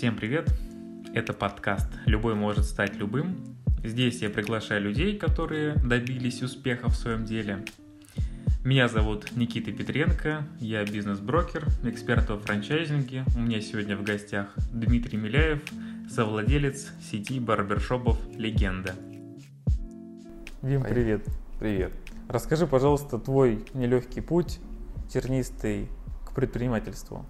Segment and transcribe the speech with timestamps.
[0.00, 0.50] Всем привет!
[1.12, 3.36] Это подкаст «Любой может стать любым».
[3.84, 7.66] Здесь я приглашаю людей, которые добились успеха в своем деле.
[8.64, 13.26] Меня зовут Никита Петренко, я бизнес-брокер, эксперт во франчайзинге.
[13.36, 15.62] У меня сегодня в гостях Дмитрий Миляев,
[16.08, 18.94] совладелец сети барбершопов «Легенда».
[20.62, 21.26] Дим, привет.
[21.58, 21.92] Привет.
[22.26, 24.60] Расскажи, пожалуйста, твой нелегкий путь
[25.10, 25.88] тернистый
[26.24, 27.26] к предпринимательству.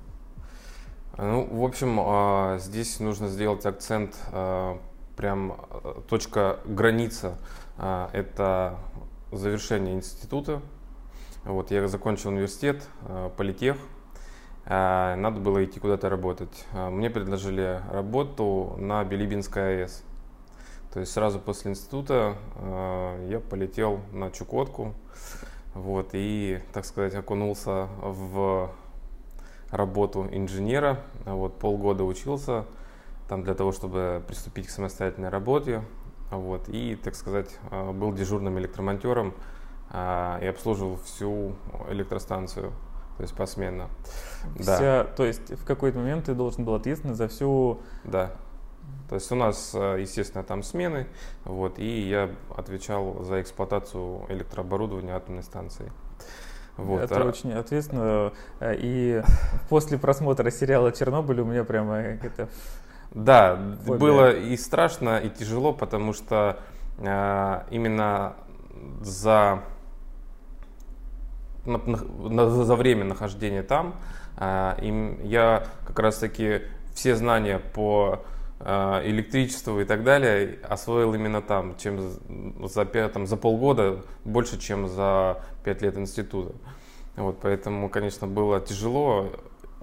[1.22, 4.80] Ну, в общем, а, здесь нужно сделать акцент, а,
[5.16, 5.54] прям
[6.08, 7.36] точка граница,
[7.76, 8.78] а, это
[9.30, 10.62] завершение института.
[11.44, 12.88] Вот, я закончил университет,
[13.36, 13.76] политех,
[14.64, 16.66] надо было идти куда-то работать.
[16.72, 20.02] Мне предложили работу на Билибинской АЭС.
[20.92, 22.36] То есть сразу после института
[23.28, 24.94] я полетел на Чукотку,
[25.74, 28.70] вот, и, так сказать, окунулся в
[29.70, 31.00] работу инженера.
[31.24, 32.66] Вот, полгода учился
[33.28, 35.82] там для того, чтобы приступить к самостоятельной работе.
[36.30, 39.34] Вот, и, так сказать, а, был дежурным электромонтером
[39.90, 41.56] а, и обслуживал всю
[41.88, 42.72] электростанцию,
[43.16, 43.88] то есть посменно.
[44.58, 45.04] Вся, да.
[45.04, 47.80] То есть в какой-то момент ты должен был ответственный за всю...
[48.04, 48.32] Да.
[49.08, 51.08] То есть у нас, а, естественно, там смены,
[51.44, 55.90] вот, и я отвечал за эксплуатацию электрооборудования атомной станции.
[56.84, 57.02] Вот.
[57.02, 57.24] Это а...
[57.24, 58.32] очень ответственно.
[58.60, 59.22] Э, и
[59.68, 62.48] после просмотра сериала «Чернобыль» у меня прямо это...
[63.12, 63.98] Да, фобия.
[63.98, 66.60] было и страшно, и тяжело, потому что
[66.98, 68.34] э, именно
[69.00, 69.62] за,
[71.66, 73.96] на, на, за время нахождения там
[74.36, 76.62] э, им, я как раз-таки
[76.94, 78.22] все знания по
[78.60, 81.98] э, электричеству и так далее освоил именно там, чем
[82.68, 86.54] за, там, за полгода больше, чем за пять лет института.
[87.16, 89.30] Вот, поэтому, конечно, было тяжело,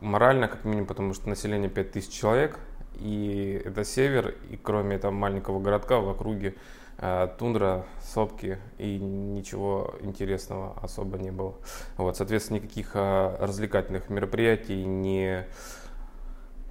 [0.01, 2.59] морально как минимум, потому что население 5000 человек,
[2.95, 6.55] и это север, и кроме там маленького городка в округе
[6.97, 11.55] э, тундра, сопки, и ничего интересного особо не было.
[11.97, 15.45] Вот, соответственно, никаких э, развлекательных мероприятий, ни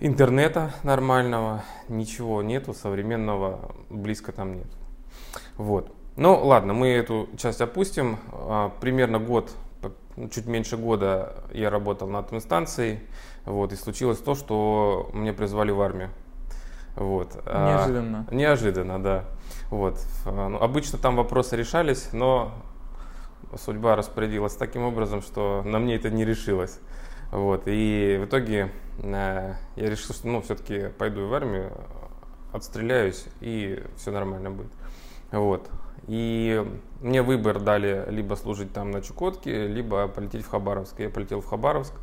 [0.00, 4.68] интернета нормального, ничего нету, современного близко там нет.
[5.56, 5.92] Вот.
[6.16, 8.18] Ну ладно, мы эту часть опустим.
[8.32, 9.52] А, примерно год
[10.16, 13.00] ну, чуть меньше года я работал на атомной станции,
[13.44, 16.10] вот, и случилось то, что мне призвали в армию.
[16.94, 17.34] Вот.
[17.44, 18.26] Неожиданно.
[18.28, 19.24] А, неожиданно, да.
[19.70, 19.98] Вот.
[20.24, 22.52] А, ну, обычно там вопросы решались, но
[23.62, 26.80] судьба распорядилась таким образом, что на мне это не решилось.
[27.31, 27.62] Вот.
[27.66, 31.72] И в итоге э, я решил, что ну, все-таки пойду в армию,
[32.53, 34.72] отстреляюсь, и все нормально будет.
[35.32, 35.70] Вот.
[36.06, 36.64] И
[37.00, 41.00] мне выбор дали либо служить там на Чукотке, либо полететь в Хабаровск.
[41.00, 41.94] Я полетел в Хабаровск,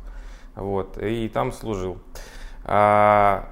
[0.54, 1.98] вот, и там служил.
[2.64, 3.48] А,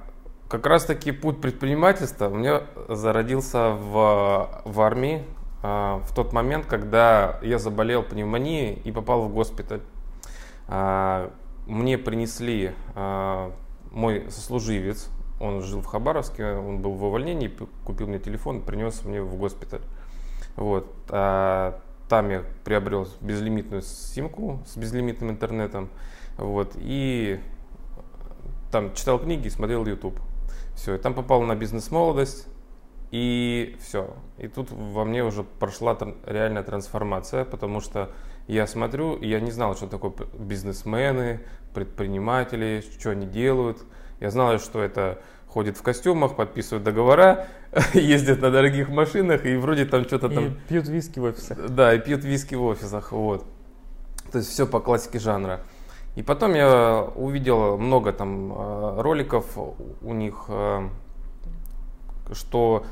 [0.49, 5.25] как раз таки путь предпринимательства у меня зародился в, в армии
[5.63, 9.81] а, в тот момент, когда я заболел пневмонией и попал в госпиталь.
[10.69, 11.31] А,
[11.67, 13.53] мне принесли а,
[13.91, 15.09] мой сослуживец,
[15.41, 17.53] он жил в Хабаровске, он был в увольнении,
[17.85, 19.83] купил мне телефон, принес мне в госпиталь.
[20.57, 20.93] Вот.
[21.09, 25.89] А, там я приобрел безлимитную симку с безлимитным интернетом.
[26.37, 26.73] Вот.
[26.77, 27.41] И
[28.71, 30.19] там читал книги, смотрел YouTube.
[30.75, 32.47] Все, и там попал на бизнес-молодость,
[33.11, 34.15] и все.
[34.39, 38.11] И тут во мне уже прошла реальная трансформация, потому что
[38.47, 41.41] я смотрю, я не знал, что такое бизнесмены,
[41.75, 43.79] предприниматели, что они делают.
[44.21, 47.47] Я знал, что это ходят в костюмах, подписывают договора,
[47.95, 50.47] ездят на дорогих машинах и вроде там что-то там...
[50.47, 51.69] И пьют виски в офисах.
[51.69, 53.45] Да, и пьют виски в офисах, вот.
[54.31, 55.61] То есть все по классике жанра.
[56.15, 60.89] И потом я увидел много там э, роликов у них, э,
[62.33, 62.85] что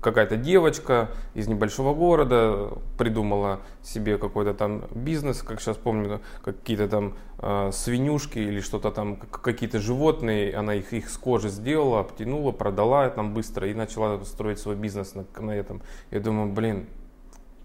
[0.00, 7.14] какая-то девочка из небольшого города придумала себе какой-то там бизнес, как сейчас помню, какие-то там
[7.38, 13.08] э, свинюшки или что-то там, какие-то животные, она их, их с кожи сделала, обтянула, продала
[13.10, 15.82] там быстро и начала строить свой бизнес на, на этом.
[16.10, 16.86] Я думаю, блин,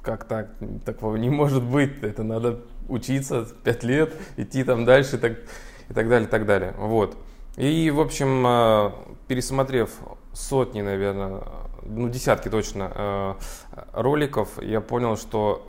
[0.02, 0.50] как так?
[0.86, 5.34] Такого не может быть, это надо учиться 5 лет, идти там дальше так,
[5.90, 6.74] и так далее, и так далее.
[6.78, 7.18] Вот.
[7.56, 8.92] И, в общем, э,
[9.28, 9.92] пересмотрев
[10.34, 11.44] сотни, наверное,
[11.86, 13.34] ну, десятки точно э,
[13.94, 15.68] роликов, я понял, что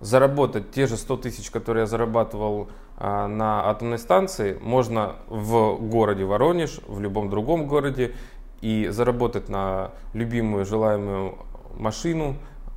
[0.00, 2.68] заработать те же 100 тысяч, которые я зарабатывал
[2.98, 8.14] э, на атомной станции, можно в городе Воронеж, в любом другом городе,
[8.60, 11.38] и заработать на любимую желаемую
[11.76, 12.36] машину,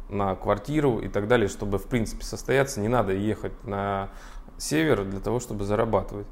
[0.10, 4.10] на квартиру и так далее, чтобы в принципе состояться, не надо ехать на
[4.58, 6.28] север для того, чтобы зарабатывать.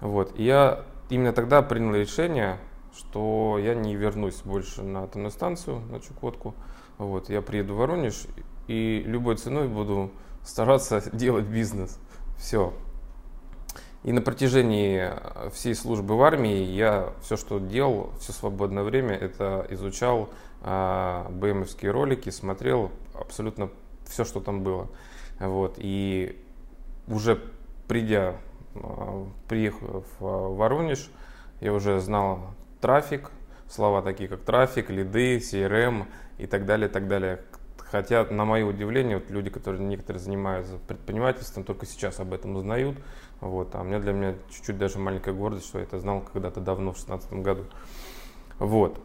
[0.00, 0.32] Вот.
[0.38, 2.58] И я именно тогда принял решение
[2.96, 6.54] что я не вернусь больше на атомную станцию, на Чукотку.
[6.98, 8.26] Вот, я приеду в Воронеж
[8.66, 10.10] и любой ценой буду
[10.44, 11.98] стараться делать бизнес.
[12.38, 12.72] Все.
[14.04, 15.10] И на протяжении
[15.50, 20.30] всей службы в армии я все, что делал, все свободное время, это изучал
[20.62, 23.70] а, БМовские ролики, смотрел абсолютно
[24.06, 24.88] все, что там было.
[25.40, 25.74] Вот.
[25.78, 26.40] И
[27.08, 27.42] уже
[27.88, 28.36] придя,
[28.76, 31.10] а, приехав в Воронеж,
[31.60, 33.30] я уже знал трафик,
[33.68, 36.06] слова такие как трафик, лиды, CRM
[36.38, 37.40] и так далее, так далее.
[37.90, 42.98] Хотя, на мое удивление, вот люди, которые некоторые занимаются предпринимательством, только сейчас об этом узнают.
[43.40, 46.92] Вот, а мне для меня чуть-чуть даже маленькая гордость, что я это знал когда-то давно,
[46.92, 47.64] в 2016 году.
[48.58, 49.00] Вот.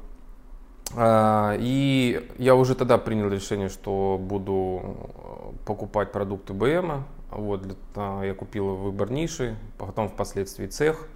[0.96, 7.06] А, и я уже тогда принял решение, что буду э, покупать продукты БМа.
[7.32, 7.66] Вот,
[7.96, 11.08] я купил выбор ниши, потом впоследствии цех,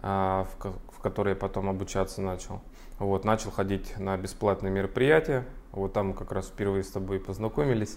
[0.00, 0.46] а,
[0.92, 2.60] в который я потом обучаться начал.
[2.98, 5.44] Вот, начал ходить на бесплатные мероприятия.
[5.72, 7.96] Вот там как раз впервые с тобой познакомились.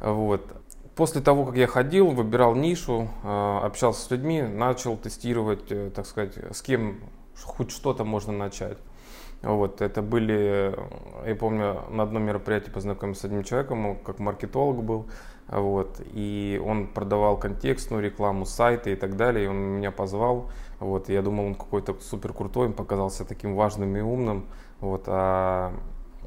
[0.00, 0.42] Вот.
[0.96, 6.06] После того, как я ходил, выбирал нишу, а, общался с людьми, начал тестировать, э, так
[6.06, 7.00] сказать, с кем
[7.42, 8.78] хоть что-то можно начать.
[9.42, 10.72] Вот, это были,
[11.26, 15.06] я помню, на одном мероприятии познакомился с одним человеком, он как маркетолог был,
[15.48, 20.48] вот, и он продавал контекстную рекламу, сайты и так далее, и он меня позвал,
[20.82, 24.46] вот, я думал, он какой-то супер крутой, он показался таким важным и умным,
[24.80, 25.72] вот, а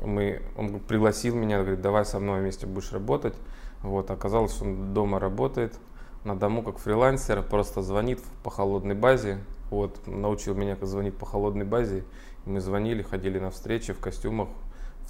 [0.04, 3.36] мы, он пригласил меня, говорит, давай со мной вместе будешь работать,
[3.82, 5.78] вот, оказалось, что он дома работает,
[6.24, 11.26] на дому как фрилансер, просто звонит по холодной базе, вот, научил меня, как звонить по
[11.26, 12.04] холодной базе,
[12.46, 14.50] мы звонили, ходили на встречи в костюмах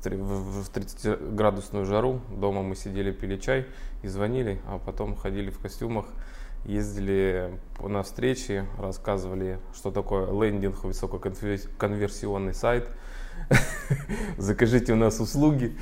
[0.04, 2.22] в 30-градусную жару.
[2.30, 3.66] Дома мы сидели, пили чай
[4.04, 6.06] и звонили, а потом ходили в костюмах,
[6.66, 12.90] ездили на встречи, рассказывали, что такое лендинг, высококонверсионный сайт,
[14.38, 15.78] закажите у нас услуги,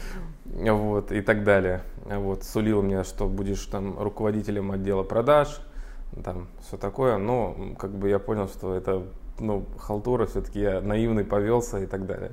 [0.45, 1.83] вот, и так далее.
[2.05, 5.61] Вот, сулил мне, что будешь там руководителем отдела продаж,
[6.23, 9.07] там все такое, но как бы я понял, что это
[9.39, 12.31] ну, халтура, все-таки я наивный повелся и так далее.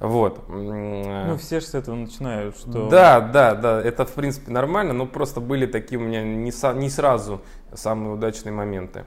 [0.00, 0.48] Вот.
[0.48, 2.88] Ну, все же с этого начинают, что...
[2.88, 6.72] Да, да, да, это, в принципе, нормально, но просто были такие у меня не, со,
[6.72, 7.40] не сразу
[7.72, 9.04] самые удачные моменты.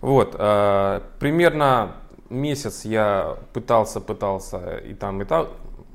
[0.00, 1.96] Вот, э, примерно
[2.28, 5.48] месяц я пытался, пытался и там, и там,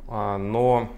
[0.08, 0.90] э, но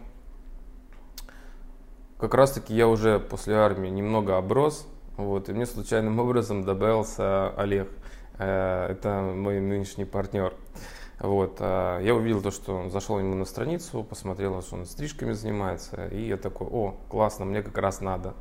[2.19, 4.87] как раз-таки я уже после армии немного оброс,
[5.17, 8.02] вот, и мне случайным образом добавился Олег– Э,
[8.37, 10.53] это мой нынешний партнер.
[11.19, 16.07] Вот, а я увидел то, что зашел ему на страницу, посмотрел, что он стрижками занимается,
[16.07, 18.33] и я такой, о, классно, мне как раз надо.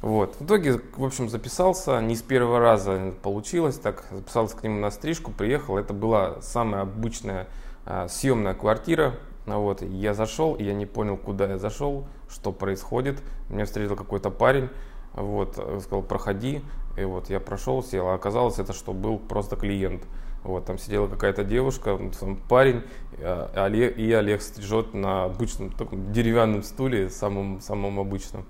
[0.00, 0.36] Вот.
[0.36, 4.90] В итоге, в общем, записался, не с первого раза получилось так, записался к нему на
[4.90, 7.48] стрижку, приехал, это была самая обычная
[7.84, 13.22] а, съемная квартира, вот, я зашел, и я не понял, куда я зашел, что происходит,
[13.50, 14.70] меня встретил какой-то парень,
[15.12, 16.62] вот, сказал, проходи,
[16.96, 20.02] и вот я прошел, сел, а оказалось это, что был просто клиент.
[20.42, 22.82] Вот, там сидела какая-то девушка, там парень,
[23.18, 28.46] а, Олег, и Олег стрижет на обычном таком деревянном стуле, самом, самом обычном.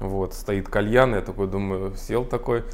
[0.00, 2.64] Вот, стоит кальян, я такой думаю, сел такой,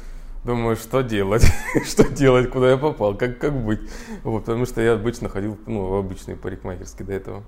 [0.45, 1.45] думаю, что делать,
[1.85, 3.81] что делать, куда я попал, как, как быть.
[4.23, 7.43] Вот, потому что я обычно ходил ну, в обычные парикмахерские до этого.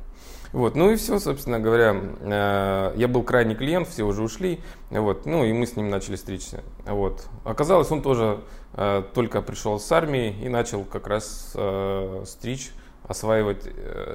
[0.54, 5.26] Вот, ну и все, собственно говоря, э, я был крайний клиент, все уже ушли, вот,
[5.26, 6.64] ну и мы с ним начали стричься.
[6.86, 7.28] Вот.
[7.44, 8.40] Оказалось, он тоже
[8.74, 12.72] э, только пришел с армии и начал как раз э, стричь,
[13.08, 13.66] осваивать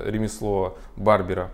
[0.06, 1.50] ремесло барбера.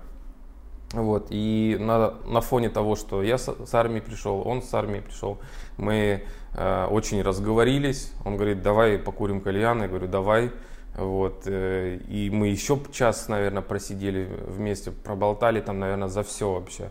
[0.92, 5.00] Вот, и на, на фоне того, что я с, с армии пришел, он с армии
[5.00, 5.38] пришел,
[5.76, 6.24] мы
[6.54, 8.12] э, очень разговорились.
[8.24, 9.82] Он говорит, давай покурим кальян.
[9.82, 10.52] Я говорю, давай.
[10.96, 16.90] Вот, э, и мы еще час, наверное, просидели вместе, проболтали там, наверное, за все вообще.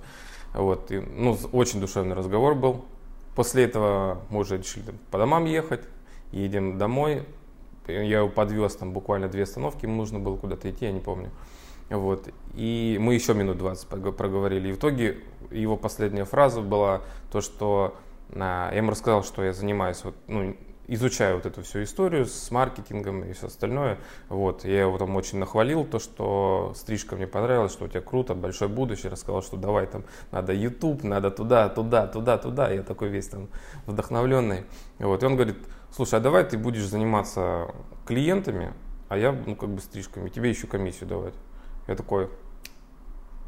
[0.53, 2.86] Вот, и, ну, очень душевный разговор был.
[3.36, 5.81] После этого мы уже решили по домам ехать,
[6.31, 7.24] едем домой.
[7.88, 11.31] Я его подвез, там буквально две остановки, ему нужно было куда-то идти, я не помню.
[11.89, 12.29] Вот.
[12.53, 14.69] И мы еще минут 20 проговорили.
[14.69, 15.17] И в итоге
[15.51, 17.95] его последняя фраза была то, что
[18.36, 20.55] а, я ему рассказал, что я занимаюсь вот, ну,
[20.87, 23.97] изучаю вот эту всю историю с маркетингом и все остальное.
[24.29, 28.35] Вот, я его там очень нахвалил, то, что стрижка мне понравилась, что у тебя круто,
[28.35, 29.11] большое будущее.
[29.11, 32.69] Рассказал, что давай там надо YouTube, надо туда, туда, туда, туда.
[32.71, 33.49] Я такой весь там
[33.85, 34.65] вдохновленный.
[34.99, 35.57] Вот, и он говорит,
[35.91, 37.73] слушай, а давай ты будешь заниматься
[38.05, 38.73] клиентами,
[39.09, 41.35] а я, ну, как бы стрижками, тебе еще комиссию давать.
[41.87, 42.29] Я такой,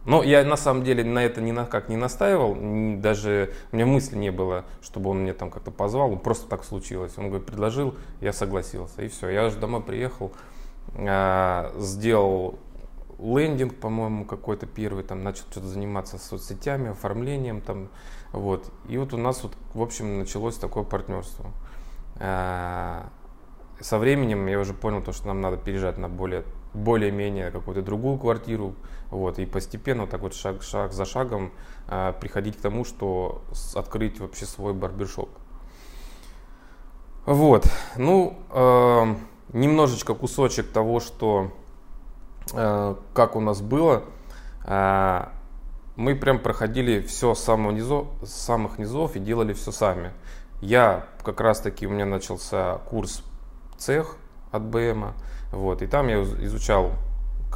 [0.05, 2.55] но я на самом деле на это ни на как не настаивал,
[2.99, 7.13] даже у меня мысли не было, чтобы он мне там как-то позвал, просто так случилось.
[7.17, 9.29] Он говорит, предложил, я согласился, и все.
[9.29, 10.31] Я же домой приехал,
[10.93, 12.59] э, сделал
[13.17, 17.89] лендинг, по-моему, какой-то первый, там начал что-то заниматься соцсетями, оформлением там,
[18.31, 18.71] вот.
[18.87, 21.51] И вот у нас вот, в общем, началось такое партнерство.
[22.19, 23.01] Э,
[23.79, 26.43] со временем я уже понял то, что нам надо переезжать на более
[26.75, 28.75] более-менее какую-то другую квартиру,
[29.09, 31.51] вот, и постепенно так вот шаг, шаг за шагом
[31.87, 33.43] э, приходить к тому, что
[33.75, 35.29] открыть вообще свой барбершоп.
[37.25, 39.15] Вот, ну, э,
[39.53, 41.51] немножечко кусочек того, что,
[42.53, 44.03] э, как у нас было,
[44.65, 45.25] э,
[45.95, 50.11] мы прям проходили все с, самого низов, с самых низов и делали все сами.
[50.61, 53.23] Я как раз таки, у меня начался курс
[53.77, 54.17] цех
[54.51, 55.13] от БМа,
[55.51, 56.91] вот, и там я изучал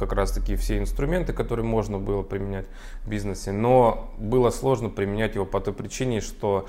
[0.00, 2.66] как раз таки все инструменты, которые можно было применять
[3.04, 6.66] в бизнесе, но было сложно применять его по той причине, что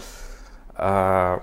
[0.75, 1.39] э,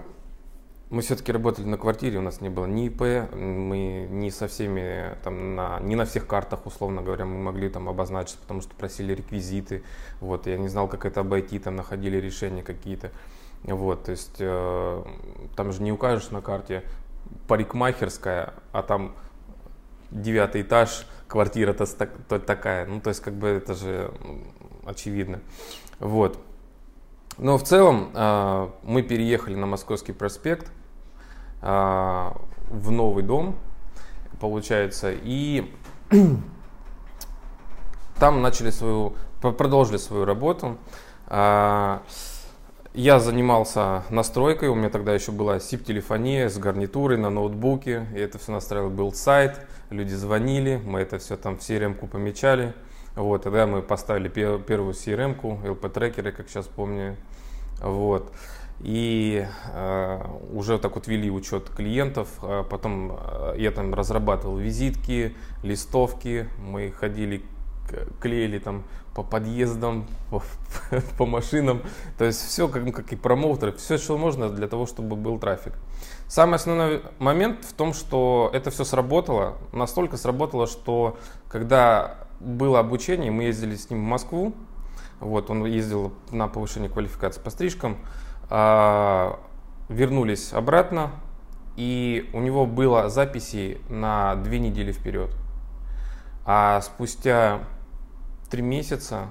[0.90, 5.16] мы все-таки работали на квартире, у нас не было ни ИП, мы не со всеми,
[5.24, 9.14] там, на, не на всех картах, условно говоря, мы могли там обозначиться, потому что просили
[9.14, 9.82] реквизиты,
[10.20, 13.12] вот, я не знал, как это обойти, там находили решения какие-то,
[13.62, 15.02] вот, то есть э,
[15.56, 16.84] там же не укажешь на карте
[17.46, 19.14] парикмахерская, а там
[20.10, 21.86] девятый этаж, квартира-то
[22.40, 22.86] такая.
[22.86, 24.12] Ну, то есть, как бы это же
[24.84, 25.40] очевидно.
[26.00, 26.38] Вот.
[27.36, 30.72] Но в целом э, мы переехали на Московский проспект
[31.62, 32.30] э,
[32.70, 33.56] в новый дом,
[34.40, 35.72] получается, и
[38.18, 40.78] там начали свою, продолжили свою работу.
[41.28, 42.00] Э,
[42.94, 48.38] я занимался настройкой, у меня тогда еще была SIP-телефония с гарнитурой на ноутбуке, и это
[48.38, 52.74] все настраивал, был сайт, люди звонили, мы это все там в CRM-ку помечали.
[53.14, 57.16] Вот, тогда мы поставили первую CRM-ку, LP-трекеры, как сейчас помню.
[57.80, 58.32] Вот.
[58.80, 60.20] И э,
[60.52, 62.28] уже так вот вели учет клиентов.
[62.42, 66.48] А потом э, я там разрабатывал визитки, листовки.
[66.58, 67.42] Мы ходили,
[68.20, 70.42] клеили там по подъездам, по,
[71.18, 71.82] по машинам.
[72.18, 75.72] То есть все как, как и промоутеры, все, что можно для того, чтобы был трафик.
[76.28, 79.58] Самый основной момент в том, что это все сработало.
[79.72, 81.18] Настолько сработало, что
[81.48, 84.54] когда было обучение, мы ездили с ним в Москву.
[85.20, 87.96] Вот, он ездил на повышение квалификации по стрижкам.
[88.50, 89.40] А,
[89.88, 91.10] вернулись обратно,
[91.76, 95.30] и у него было записи на две недели вперед.
[96.44, 97.60] А спустя
[98.50, 99.28] три месяца,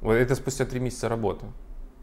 [0.00, 1.46] вот это спустя три месяца работы.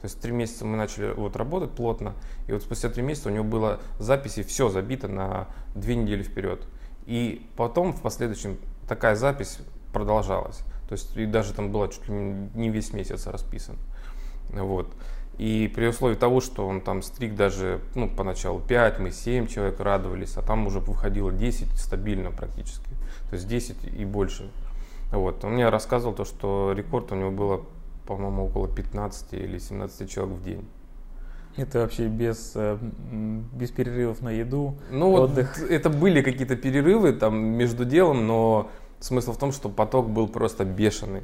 [0.01, 2.13] То есть три месяца мы начали вот работать плотно,
[2.47, 6.67] и вот спустя три месяца у него было записи все забито на две недели вперед.
[7.05, 8.57] И потом в последующем
[8.87, 9.59] такая запись
[9.91, 10.59] продолжалась.
[10.87, 13.77] То есть и даже там было чуть ли не весь месяц расписан.
[14.49, 14.93] Вот.
[15.37, 19.79] И при условии того, что он там стриг даже, ну, поначалу 5, мы 7 человек
[19.79, 22.89] радовались, а там уже выходило 10 стабильно практически.
[23.29, 24.49] То есть 10 и больше.
[25.11, 25.43] Вот.
[25.43, 27.63] Он мне рассказывал то, что рекорд у него было,
[28.05, 30.67] по-моему, около 15 или 17 человек в день.
[31.55, 35.57] Это вообще без, э, без перерывов на еду, ну, отдых?
[35.57, 40.27] Вот это были какие-то перерывы там между делом, но смысл в том, что поток был
[40.27, 41.23] просто бешеный.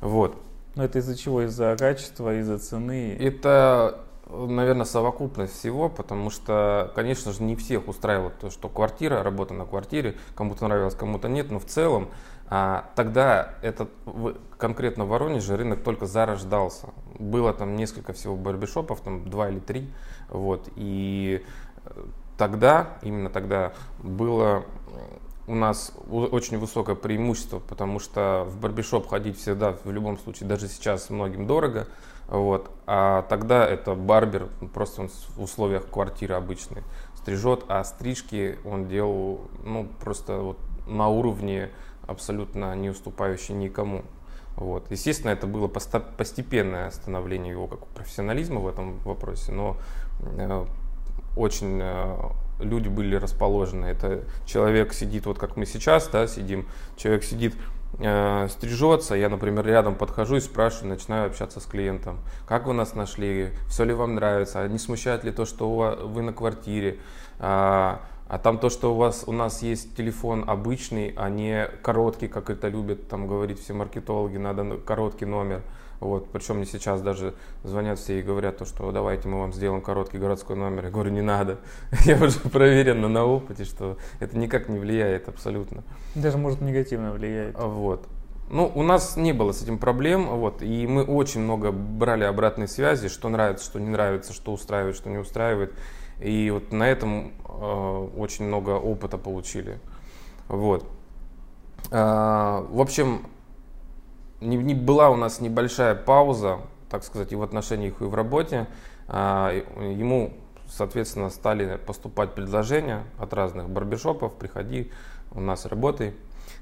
[0.00, 0.36] Вот.
[0.76, 1.42] Но это из-за чего?
[1.42, 3.14] Из-за качества, из-за цены?
[3.20, 4.00] Это
[4.32, 9.64] наверное, совокупность всего, потому что, конечно же, не всех устраивало то, что квартира, работа на
[9.64, 12.08] квартире, кому-то нравилось, кому-то нет, но в целом
[12.50, 13.90] а, тогда этот
[14.58, 16.88] конкретно в Воронеже рынок только зарождался.
[17.18, 19.88] Было там несколько всего барбершопов, там два или три,
[20.28, 21.44] вот, и
[21.84, 22.04] э,
[22.36, 24.64] тогда, именно тогда было
[25.46, 30.68] у нас очень высокое преимущество, потому что в барбершоп ходить всегда, в любом случае, даже
[30.68, 31.86] сейчас многим дорого,
[32.28, 32.70] вот.
[32.86, 36.82] А тогда это барбер, просто он в условиях квартиры обычной
[37.16, 41.70] стрижет, а стрижки он делал ну, просто вот на уровне
[42.10, 44.02] абсолютно не уступающий никому.
[44.56, 44.90] Вот.
[44.90, 49.76] Естественно, это было постепенное становление его как профессионализма в этом вопросе, но
[50.20, 50.66] э,
[51.36, 52.16] очень э,
[52.58, 53.86] люди были расположены.
[53.86, 57.54] Это человек сидит, вот как мы сейчас да, сидим, человек сидит
[57.98, 62.94] э, стрижется, я, например, рядом подхожу и спрашиваю, начинаю общаться с клиентом, как вы нас
[62.94, 65.68] нашли, все ли вам нравится, а не смущает ли то, что
[66.04, 66.98] вы на квартире,
[67.38, 68.00] а,
[68.30, 72.48] а там то, что у вас у нас есть телефон обычный, а не короткий, как
[72.48, 75.62] это любят там говорить все маркетологи, надо короткий номер.
[75.98, 77.34] Вот, причем мне сейчас даже
[77.64, 80.84] звонят все и говорят то, что давайте мы вам сделаем короткий городской номер.
[80.84, 81.58] Я говорю, не надо.
[82.04, 85.82] Я уже проверено на опыте, что это никак не влияет абсолютно.
[86.14, 87.58] Даже может негативно влияет.
[87.58, 88.06] Вот.
[88.50, 92.66] Ну, у нас не было с этим проблем, вот, и мы очень много брали обратной
[92.66, 95.72] связи, что нравится, что не нравится, что устраивает, что не устраивает.
[96.20, 99.78] И вот на этом э, очень много опыта получили.
[100.48, 100.84] Вот.
[101.92, 103.26] А, в общем,
[104.40, 108.66] не, не была у нас небольшая пауза, так сказать, и в отношениях, и в работе.
[109.06, 110.34] А, ему,
[110.68, 114.90] соответственно, стали поступать предложения от разных барбершопов, приходи,
[115.30, 116.14] у нас работай.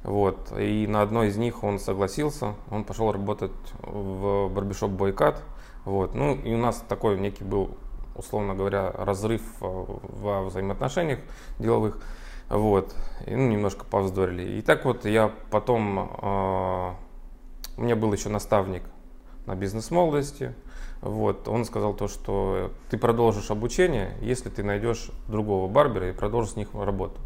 [0.02, 0.52] Вот.
[0.58, 3.52] И на одной из них он согласился, он пошел работать
[3.82, 5.42] в барбершоп Бойкат.
[5.84, 6.14] Вот.
[6.14, 7.76] Ну и у нас такой некий был,
[8.14, 9.84] условно говоря, разрыв э,
[10.20, 11.20] во взаимоотношениях
[11.58, 11.98] деловых.
[12.48, 12.94] Вот.
[13.26, 14.58] И, ну, немножко повздорили.
[14.58, 16.92] И так вот я потом, э,
[17.76, 18.82] у меня был еще наставник
[19.46, 20.54] на бизнес-молодости.
[21.00, 26.54] Вот, он сказал то, что ты продолжишь обучение, если ты найдешь другого барбера и продолжишь
[26.54, 27.20] с них работу.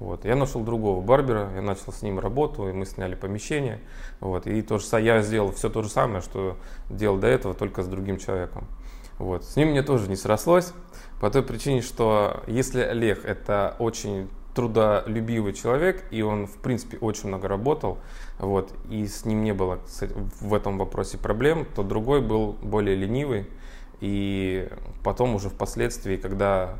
[0.00, 0.24] Вот.
[0.24, 3.80] Я нашел другого барбера, я начал с ним работу, и мы сняли помещение.
[4.20, 4.46] Вот.
[4.46, 6.56] И то же, я сделал все то же самое, что
[6.90, 8.66] делал до этого, только с другим человеком.
[9.18, 9.44] Вот.
[9.44, 10.72] С ним мне тоже не срослось,
[11.20, 17.28] по той причине, что если Олег это очень трудолюбивый человек, и он, в принципе, очень
[17.28, 17.98] много работал,
[18.38, 19.80] вот, и с ним не было
[20.40, 23.46] в этом вопросе проблем, то другой был более ленивый,
[24.00, 24.68] и
[25.02, 26.76] потом уже впоследствии, когда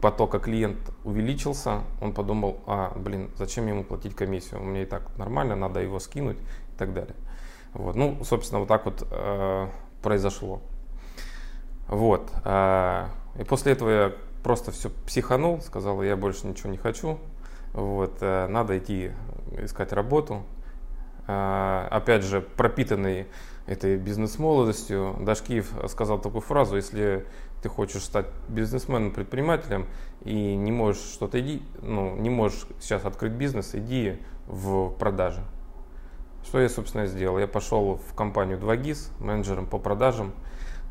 [0.00, 5.16] потока клиент увеличился, он подумал, а, блин, зачем ему платить комиссию, у меня и так
[5.16, 7.14] нормально, надо его скинуть и так далее.
[7.74, 7.96] Вот.
[7.96, 9.68] Ну, собственно, вот так вот э,
[10.02, 10.60] произошло.
[11.88, 12.30] Вот.
[12.44, 13.06] Э,
[13.38, 14.12] и после этого я
[14.42, 17.18] просто все психанул, сказал, я больше ничего не хочу,
[17.72, 19.12] вот, э, надо идти
[19.58, 20.42] искать работу.
[21.28, 23.26] Э, опять же, пропитанный
[23.66, 27.26] этой бизнес-молодостью, Дашкиев сказал такую фразу, если
[27.62, 29.86] ты хочешь стать бизнесменом, предпринимателем
[30.22, 35.42] и не можешь что-то иди, ну, не можешь сейчас открыть бизнес, иди в продажи.
[36.44, 37.38] Что я, собственно, сделал?
[37.38, 40.32] Я пошел в компанию 2GIS, менеджером по продажам,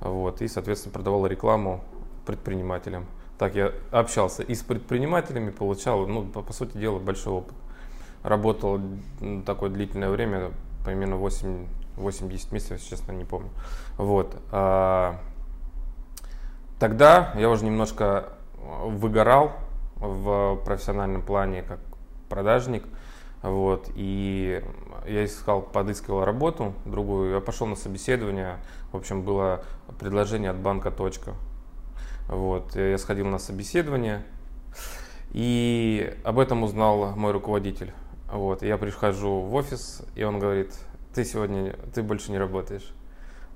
[0.02, 1.84] вот, и, соответственно, продавал рекламу
[2.28, 3.08] предпринимателям.
[3.40, 7.56] Так я общался и с предпринимателями, получал, ну, по, по сути дела, большой опыт.
[8.24, 8.82] Работал
[9.46, 10.52] такое длительное время,
[10.86, 11.68] примерно 8-10
[12.54, 13.50] месяцев, честно, не помню.
[13.98, 14.36] Вот.
[14.52, 15.20] А,
[16.80, 19.54] Тогда я уже немножко выгорал
[19.96, 21.80] в профессиональном плане как
[22.30, 22.84] продажник.
[23.42, 24.64] Вот, и
[25.08, 27.34] я искал, подыскивал работу другую.
[27.34, 28.58] Я пошел на собеседование.
[28.92, 29.64] В общем, было
[30.00, 31.34] предложение от банка «Точка».
[32.28, 34.22] Вот, я сходил на собеседование,
[35.32, 37.94] и об этом узнал мой руководитель.
[38.32, 40.74] Вот, я прихожу в офис, и он говорит,
[41.14, 42.94] ты сегодня, ты больше не работаешь.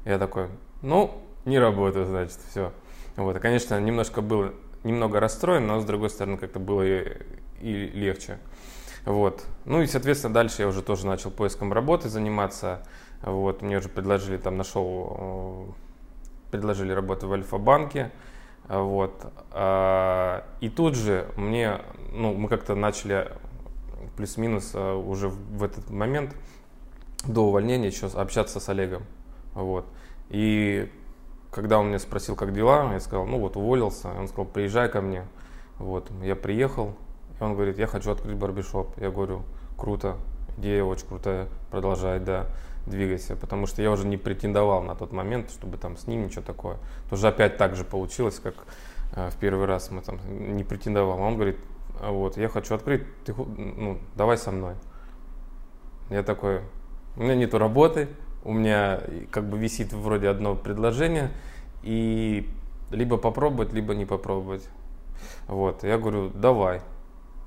[0.06, 0.48] Я такой,
[0.82, 2.72] ну, не работаю, значит, все.
[3.18, 4.52] Вот, конечно, немножко был
[4.84, 7.18] немного расстроен, но с другой стороны как-то было и,
[7.60, 8.40] и легче.
[9.06, 9.46] Вот.
[9.66, 12.86] Ну и, соответственно, дальше я уже тоже начал поиском работы заниматься.
[13.22, 15.76] Вот, мне уже предложили, там нашел,
[16.52, 18.12] предложили работу в Альфа-банке.
[18.68, 19.26] Вот.
[19.52, 21.82] А, и тут же мне,
[22.12, 23.32] ну, мы как-то начали
[24.16, 26.36] плюс-минус а, уже в этот момент
[27.26, 29.04] до увольнения еще общаться с Олегом.
[29.54, 29.86] Вот.
[30.30, 30.90] И
[31.52, 34.10] когда он меня спросил, как дела, я сказал, ну вот уволился.
[34.10, 35.26] Он сказал, приезжай ко мне.
[35.78, 36.96] Вот, я приехал,
[37.40, 38.98] и он говорит, я хочу открыть барбершоп.
[39.00, 39.44] Я говорю,
[39.78, 40.18] круто,
[40.58, 42.48] идея очень крутая, продолжай, да,
[42.86, 43.36] двигайся.
[43.36, 46.78] Потому что я уже не претендовал на тот момент, чтобы там с ним ничего такое.
[47.10, 48.56] Тоже опять так же получилось, как
[49.16, 50.20] э, в первый раз мы там
[50.56, 51.20] не претендовал.
[51.20, 51.71] Он говорит, «А
[52.10, 54.74] вот, я хочу открыть, ты, ну, давай со мной.
[56.10, 56.62] Я такой,
[57.16, 58.10] у меня нету работы,
[58.44, 61.32] у меня как бы висит вроде одно предложение,
[61.84, 62.50] и
[62.90, 64.68] либо попробовать, либо не попробовать.
[65.48, 66.82] Вот, я говорю, давай.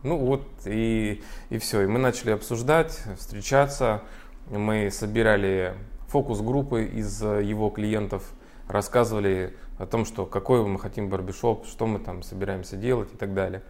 [0.03, 1.83] Ну вот, и, и все.
[1.83, 4.03] И мы начали обсуждать, встречаться.
[4.51, 5.75] Мы собирали
[6.09, 8.23] фокус-группы из его клиентов,
[8.69, 13.35] рассказывали о том, что какой мы хотим барбишоп, что мы там собираемся делать и так
[13.35, 13.62] далее.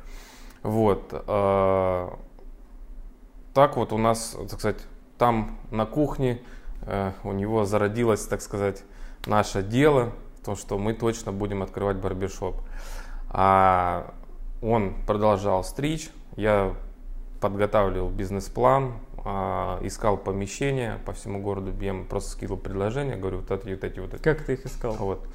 [0.64, 1.04] Вот.
[1.12, 2.18] А,
[3.54, 4.82] так вот у нас, так сказать,
[5.16, 6.40] там на кухне
[6.86, 8.82] Э, у него зародилось, так сказать,
[9.26, 10.12] наше дело,
[10.44, 12.56] то, что мы точно будем открывать барбершоп.
[13.30, 14.14] А
[14.62, 16.74] он продолжал стричь, я
[17.40, 18.94] подготавливал бизнес-план,
[19.26, 23.84] а, искал помещения по всему городу, я ему просто скидывал предложения, говорю, вот эти, вот
[23.84, 24.22] эти, вот эти.
[24.22, 24.94] Как ты их искал?
[24.94, 25.26] Вот.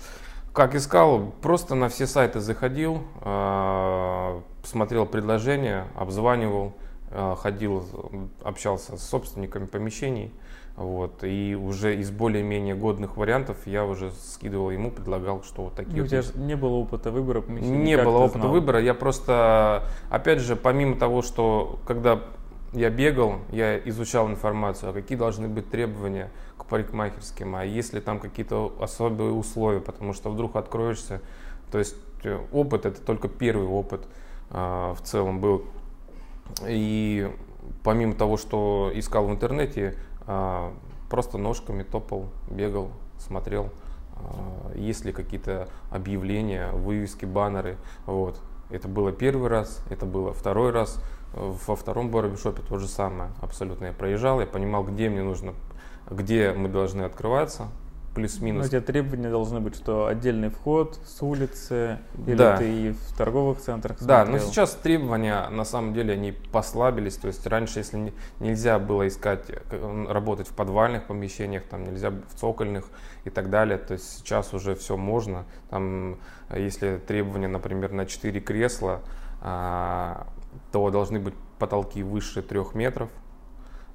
[0.53, 1.31] Как искал?
[1.41, 6.73] Просто на все сайты заходил, а, смотрел предложения, обзванивал,
[7.11, 7.85] а, ходил,
[8.43, 10.33] общался с собственниками помещений,
[10.75, 15.97] вот, и уже из более-менее годных вариантов я уже скидывал ему, предлагал, что вот такие.
[15.97, 16.35] И у тебя есть.
[16.35, 18.51] не было опыта выбора Не было опыта знал?
[18.51, 18.81] выбора.
[18.81, 22.21] Я просто, опять же, помимо того, что когда
[22.73, 28.01] я бегал, я изучал информацию, а какие должны быть требования к парикмахерским, а есть ли
[28.01, 31.21] там какие-то особые условия, потому что вдруг откроешься.
[31.71, 34.01] То есть э, опыт это только первый опыт
[34.51, 35.65] а, в целом был.
[36.67, 37.31] И
[37.83, 40.73] помимо того, что искал в интернете, а,
[41.09, 43.71] просто ножками топал, бегал, смотрел,
[44.15, 47.77] а, есть ли какие-то объявления, вывески, баннеры.
[48.05, 48.39] Вот.
[48.69, 51.01] Это было первый раз, это было второй раз.
[51.33, 53.85] Во втором барбершопе то же самое абсолютно.
[53.85, 55.53] Я проезжал, я понимал, где мне нужно,
[56.09, 57.67] где мы должны открываться,
[58.15, 58.71] плюс-минус.
[58.71, 62.57] Но эти требования должны быть, что отдельный вход с улицы, или да.
[62.57, 64.25] ты и в торговых центрах смотрел?
[64.25, 67.15] Да, но сейчас требования на самом деле они послабились.
[67.15, 72.09] То есть раньше, если не, нельзя было искать, э, работать в подвальных помещениях, там нельзя
[72.09, 72.85] в цокольных
[73.23, 75.45] и так далее, то есть сейчас уже все можно.
[75.69, 76.17] Там,
[76.53, 79.01] если требования, например, на 4 кресла,
[79.41, 80.27] а,
[80.71, 83.09] то должны быть потолки выше 3 метров.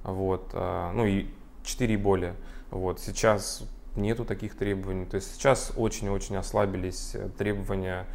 [0.02, 1.28] Вот, а, ну и
[1.64, 2.34] 4 и более.
[2.70, 3.62] Вот, сейчас
[3.96, 5.06] нету таких требований.
[5.06, 8.06] То есть сейчас очень-очень ослабились требования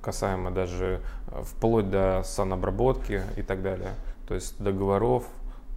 [0.00, 3.94] касаемо даже э, вплоть до санобработки и так далее.
[4.26, 5.26] То есть договоров,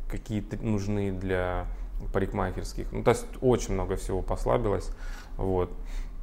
[0.10, 1.66] какие нужны для
[2.14, 2.92] парикмахерских.
[2.92, 4.90] Ну, то есть очень много всего послабилось.
[5.38, 5.72] Вот.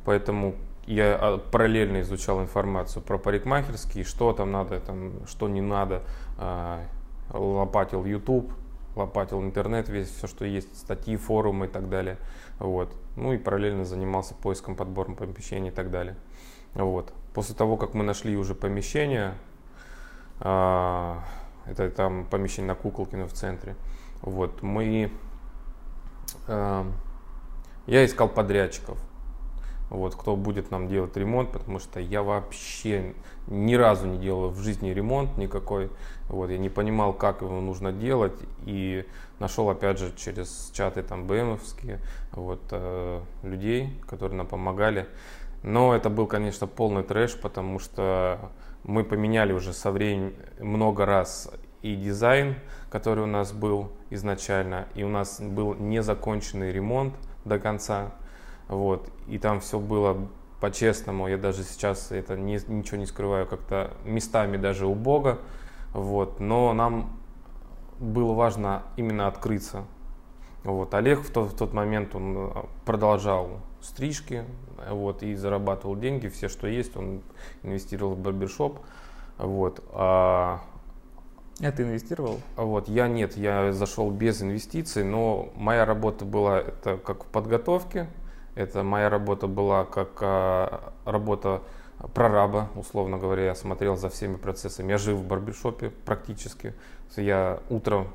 [0.04, 0.54] Поэтому
[0.86, 6.02] я а, параллельно изучал информацию про парикмахерские, что там надо, там, что не надо.
[6.38, 6.84] А,
[7.30, 8.52] лопатил YouTube,
[8.94, 12.18] лопатил интернет, весь все, что есть, статьи, форумы и так далее.
[12.58, 12.94] Вот.
[13.16, 16.16] Ну и параллельно занимался поиском, подбором помещений и так далее.
[16.74, 17.12] Вот.
[17.34, 19.34] После того, как мы нашли уже помещение,
[20.38, 21.24] а,
[21.66, 23.74] это там помещение на Куколкино в центре,
[24.22, 25.10] вот, мы,
[26.48, 26.84] я
[27.86, 28.98] искал подрядчиков
[29.90, 33.14] вот, кто будет нам делать ремонт, потому что я вообще
[33.46, 35.90] ни разу не делал в жизни ремонт никакой,
[36.28, 39.04] вот, я не понимал, как его нужно делать, и
[39.38, 42.00] нашел, опять же, через чаты там БМовские,
[42.32, 45.06] вот, э, людей, которые нам помогали,
[45.62, 48.50] но это был, конечно, полный трэш, потому что
[48.82, 51.50] мы поменяли уже со временем много раз
[51.82, 52.56] и дизайн,
[52.90, 58.12] который у нас был изначально, и у нас был незаконченный ремонт до конца,
[58.68, 60.28] вот, и там все было
[60.60, 65.38] по-честному, я даже сейчас это не, ничего не скрываю, как-то местами даже убого,
[65.92, 67.18] вот, но нам
[67.98, 69.84] было важно именно открыться.
[70.64, 72.50] Вот, Олег в тот, в тот момент он э,
[72.84, 74.44] продолжал стрижки,
[74.90, 77.22] вот, и зарабатывал деньги, все, что есть, он
[77.62, 78.80] инвестировал в барбершоп,
[79.38, 80.62] вот, а
[81.62, 82.40] а ты инвестировал?
[82.56, 88.08] Вот, я нет, я зашел без инвестиций, но моя работа была это как в подготовке,
[88.56, 91.62] это моя работа была как а, работа
[92.14, 93.44] прораба, условно говоря.
[93.44, 94.90] Я смотрел за всеми процессами.
[94.90, 96.74] Я жил в барбершопе практически.
[97.16, 98.08] Я утром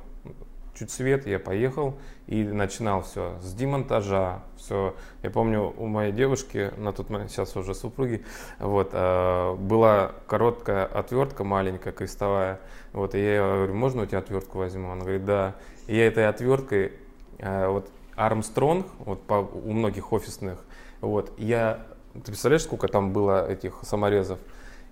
[0.74, 4.94] чуть свет, я поехал и начинал все с демонтажа, все.
[5.22, 8.24] Я помню, у моей девушки, на тот момент, сейчас уже супруги,
[8.58, 12.58] вот, э, была короткая отвертка маленькая, крестовая,
[12.92, 14.90] вот, и я говорю, можно у тебя отвертку возьму?
[14.90, 15.54] Она говорит, да.
[15.86, 16.92] И я этой отверткой,
[17.38, 20.58] э, вот, Армстронг, вот по, у многих офисных,
[21.00, 24.38] вот, я, ты представляешь, сколько там было этих саморезов?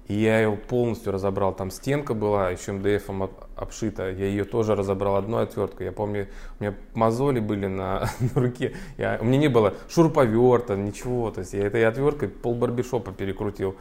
[0.09, 5.15] И я его полностью разобрал, там стенка была, еще об, обшита, я ее тоже разобрал
[5.15, 5.87] одной отверткой.
[5.87, 6.27] Я помню,
[6.59, 11.41] у меня мозоли были на, на руке, я, у меня не было шуруповерта, ничего, то
[11.41, 13.77] есть я этой отверткой пол барбершопа перекрутил.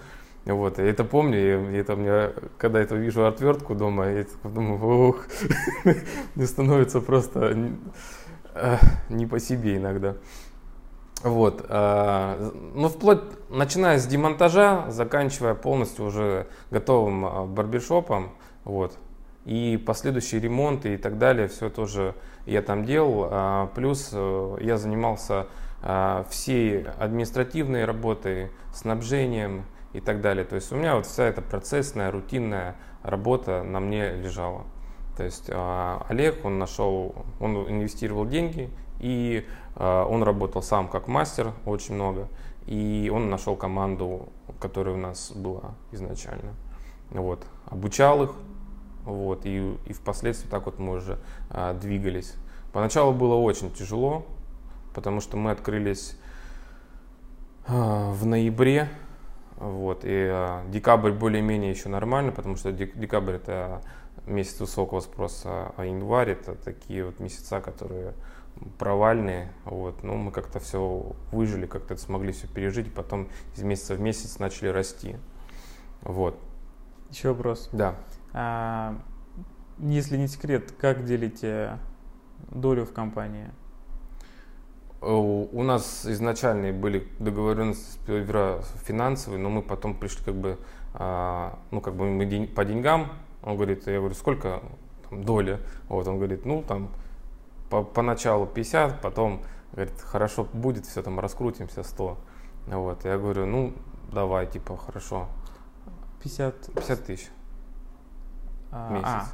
[0.46, 5.26] Вот, я это помню, и это мне, когда это вижу отвертку дома, я думаю, ух,
[6.36, 7.58] мне становится просто
[9.10, 10.16] не по себе иногда.
[11.24, 11.66] Вот.
[11.68, 18.32] Э, ну, вплоть, начиная с демонтажа, заканчивая полностью уже готовым э, барбершопом,
[18.64, 18.98] вот,
[19.46, 23.28] и последующие ремонты и так далее, все тоже я там делал.
[23.30, 25.48] А, плюс э, я занимался
[26.30, 30.44] всей административной работой, снабжением и так далее.
[30.44, 34.66] То есть у меня вот вся эта процессная, рутинная работа на мне лежала.
[35.20, 38.70] То есть а, Олег, он нашел, он инвестировал деньги,
[39.02, 42.30] и а, он работал сам как мастер очень много,
[42.68, 44.30] и он нашел команду,
[44.62, 46.54] которая у нас была изначально.
[47.10, 48.32] Вот, обучал их,
[49.04, 52.36] вот, и, и впоследствии так вот мы уже а, двигались.
[52.72, 54.26] Поначалу было очень тяжело,
[54.96, 56.18] потому что мы открылись
[57.68, 58.88] в ноябре,
[59.58, 63.82] вот, и декабрь более-менее еще нормально, потому что декабрь это
[64.30, 68.14] месяц высокого спроса, а январь это такие вот месяца, которые
[68.78, 69.52] провальные.
[69.66, 70.04] Вот.
[70.04, 74.40] Но мы как-то все выжили, как-то смогли все пережить, и потом из месяца в месяц
[74.40, 75.16] начали расти.
[76.02, 76.40] Вот.
[77.10, 77.70] Еще вопрос.
[77.72, 77.96] Да.
[78.34, 79.00] А,
[79.80, 81.78] если не секрет, как делите
[82.52, 83.50] долю в компании?
[85.02, 87.98] У нас изначальные были договоренности
[88.84, 90.58] финансовые, но мы потом пришли как бы,
[90.94, 93.10] а, ну как бы мы по деньгам
[93.44, 94.62] он говорит, я говорю, сколько
[95.10, 95.60] там, доля.
[95.88, 96.90] Вот он говорит, ну там
[97.70, 102.18] по, поначалу 50, потом говорит, хорошо будет, все там раскрутимся 100.
[102.68, 103.74] Вот, я говорю, ну
[104.12, 105.28] давай, типа, хорошо.
[106.24, 107.30] 50, 50 тысяч
[108.72, 109.08] а, месяц.
[109.08, 109.26] а,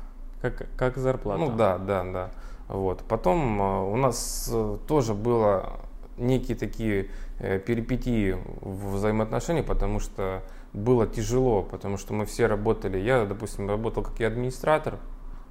[0.42, 1.40] как, как зарплата.
[1.40, 2.32] Ну да, да, да.
[2.68, 3.04] Вот.
[3.08, 5.80] Потом э, у нас э, тоже было
[6.18, 10.44] некие такие э, перипетии в взаимоотношениях, потому что
[10.76, 12.98] было тяжело, потому что мы все работали.
[12.98, 15.00] Я, допустим, работал как и администратор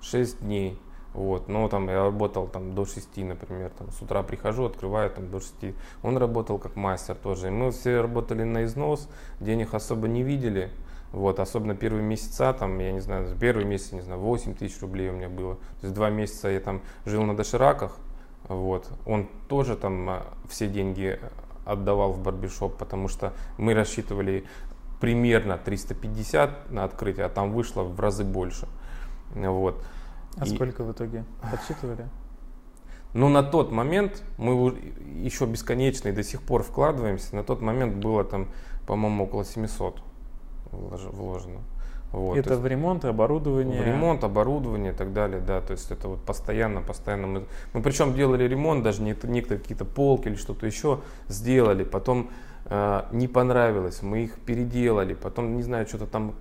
[0.02, 0.78] 6 дней.
[1.14, 5.30] Вот, но там я работал там до 6, например, там с утра прихожу, открываю там
[5.30, 5.76] до 6.
[6.02, 7.48] Он работал как мастер тоже.
[7.48, 9.08] И мы все работали на износ,
[9.40, 10.70] денег особо не видели.
[11.12, 15.10] Вот, особенно первые месяца, там, я не знаю, первый месяц, не знаю, 8 тысяч рублей
[15.10, 15.54] у меня было.
[15.54, 17.96] То есть два месяца я там жил на дошираках,
[18.48, 18.90] вот.
[19.06, 21.20] Он тоже там а, все деньги
[21.64, 24.44] отдавал в барбершоп, потому что мы рассчитывали
[25.04, 28.66] примерно 350 на открытие, а там вышло в разы больше.
[29.34, 29.84] Вот.
[30.36, 30.54] А и...
[30.54, 32.08] сколько в итоге подсчитывали?
[33.12, 34.76] Но на тот момент мы
[35.22, 37.36] еще бесконечно и до сих пор вкладываемся.
[37.36, 38.48] На тот момент было там,
[38.86, 40.00] по-моему, около 700
[40.72, 41.60] вложено.
[42.10, 43.82] Вот, это есть, в ремонт, оборудование?
[43.82, 45.60] В ремонт, оборудование и так далее, да.
[45.60, 47.26] То есть это вот постоянно, постоянно.
[47.26, 51.82] Мы, мы причем делали ремонт, даже не, не какие-то полки или что-то еще сделали.
[51.82, 52.30] Потом
[52.70, 55.14] не понравилось, мы их переделали.
[55.14, 56.34] Потом, не знаю, что-то там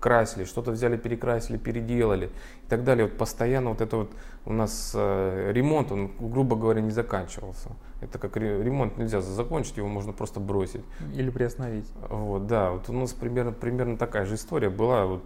[0.00, 3.04] красили, что-то взяли, перекрасили, переделали и так далее.
[3.04, 4.10] Вот постоянно вот это вот
[4.46, 7.70] у нас э, ремонт, он, грубо говоря, не заканчивался.
[8.00, 10.82] Это как ремонт нельзя закончить, его можно просто бросить.
[11.14, 11.88] Или приостановить.
[12.08, 15.22] Вот, да, вот у нас примерно, примерно такая же история была вот,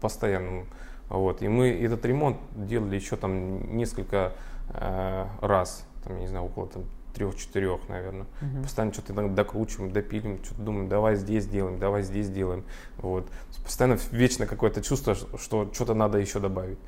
[0.00, 0.66] постоянно.
[1.08, 4.34] Вот, и мы этот ремонт делали еще там несколько
[4.68, 6.84] э, раз, там, я не знаю, около там,
[7.18, 8.26] трех-четырех, наверное.
[8.40, 8.62] Угу.
[8.62, 12.64] Постоянно что-то докручиваем, допилим, что-то думаем, давай здесь делаем, давай здесь делаем.
[12.96, 13.26] Вот.
[13.64, 16.78] Постоянно вечно какое-то чувство, что что-то надо еще добавить.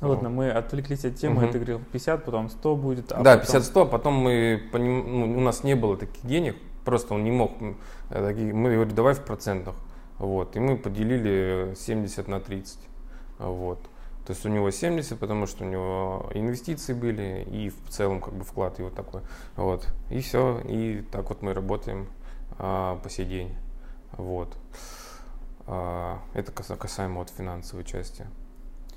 [0.00, 1.52] Ну, ладно, мы отвлеклись от темы, угу.
[1.52, 3.12] ты говорил 50, потом 100 будет.
[3.12, 3.60] А да, потом...
[3.62, 7.52] 50-100, потом мы, ну, у нас не было таких денег, просто он не мог,
[8.10, 9.74] э, мы говорили, давай в процентах.
[10.18, 12.78] Вот, и мы поделили 70 на 30.
[13.38, 13.78] Вот.
[14.26, 18.34] То есть у него 70, потому что у него инвестиции были и в целом как
[18.34, 19.22] бы вклад его такой.
[19.54, 19.86] Вот.
[20.10, 20.60] И все.
[20.64, 22.08] И так вот мы работаем
[22.58, 23.54] а, по сей день.
[24.16, 24.56] Вот.
[25.68, 28.26] А, это касаемо вот финансовой части.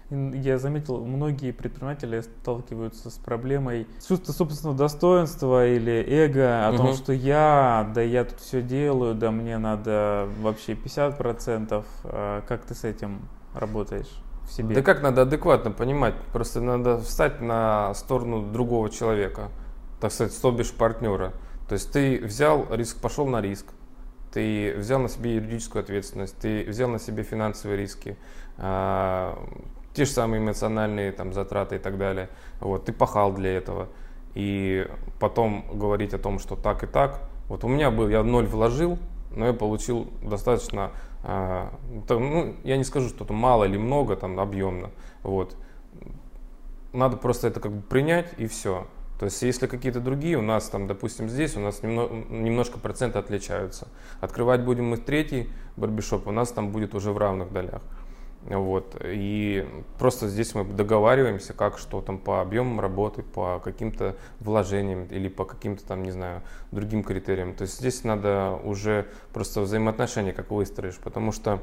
[0.10, 6.78] Я заметил, многие предприниматели сталкиваются с проблемой чувства собственного достоинства или эго о угу.
[6.78, 11.86] том, что я, да я тут все делаю, да мне надо вообще 50%.
[12.06, 14.10] А как ты с этим работаешь?
[14.50, 14.76] В себе.
[14.76, 16.16] Да как надо адекватно понимать?
[16.34, 19.50] Просто надо встать на сторону другого человека,
[20.02, 21.34] так сказать, стобишь партнера.
[21.68, 23.68] То есть ты взял риск, пошел на риск,
[24.32, 28.18] ты взял на себе юридическую ответственность, ты взял на себе финансовые риски,
[28.58, 29.36] э,
[29.94, 32.30] те же самые эмоциональные там, затраты и так далее.
[32.60, 33.88] Вот, ты пахал для этого.
[34.36, 34.88] И
[35.20, 37.22] потом говорить о том, что так и так.
[37.48, 39.00] Вот у меня был, я ноль вложил,
[39.36, 40.92] но я получил достаточно
[41.24, 41.74] а,
[42.10, 44.92] ну, я не скажу, что это мало или много, там, объемно.
[45.24, 45.56] Вот.
[46.94, 48.88] Надо просто это как бы принять и все.
[49.20, 53.20] То есть, если какие-то другие, у нас там, допустим, здесь у нас немного, немножко проценты
[53.20, 53.90] отличаются.
[54.22, 57.82] Открывать будем мы третий барбишоп, у нас там будет уже в равных долях.
[58.44, 58.96] Вот.
[59.04, 65.28] И просто здесь мы договариваемся, как что там по объемам работы, по каким-то вложениям или
[65.28, 67.54] по каким-то там, не знаю, другим критериям.
[67.54, 71.60] То есть здесь надо уже просто взаимоотношения как выстроишь, потому что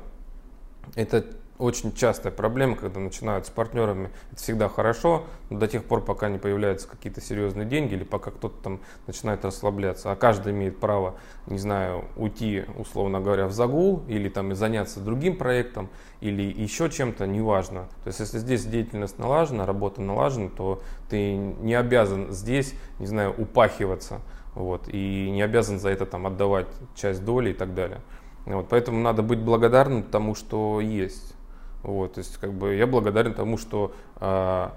[0.95, 1.25] это
[1.59, 4.11] очень частая проблема, когда начинают с партнерами.
[4.33, 8.31] Это всегда хорошо, но до тех пор, пока не появляются какие-то серьезные деньги или пока
[8.31, 10.11] кто-то там начинает расслабляться.
[10.13, 11.15] А каждый имеет право,
[11.47, 15.89] не знаю, уйти, условно говоря, в загул или там заняться другим проектом
[16.21, 17.89] или еще чем-то, неважно.
[18.05, 23.35] То есть, если здесь деятельность налажена, работа налажена, то ты не обязан здесь, не знаю,
[23.37, 24.21] упахиваться.
[24.55, 28.01] Вот, и не обязан за это там отдавать часть доли и так далее.
[28.47, 31.36] Вот, поэтому надо быть благодарным тому, что есть.
[31.87, 34.69] Вот, то есть как бы я благодарен тому, что э,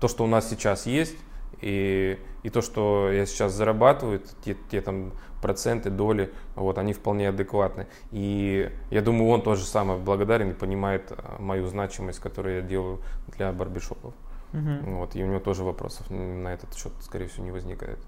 [0.00, 1.16] то, что у нас сейчас есть,
[1.62, 7.30] и, и то, что я сейчас зарабатываю, те, те там проценты, доли, вот, они вполне
[7.30, 7.86] адекватны.
[8.10, 13.00] И я думаю, он тоже самое благодарен и понимает а, мою значимость, которую я делаю
[13.28, 14.12] для барбершопов.
[14.52, 14.90] Угу.
[14.98, 17.98] Вот, и у него тоже вопросов на этот счет, скорее всего, не возникает.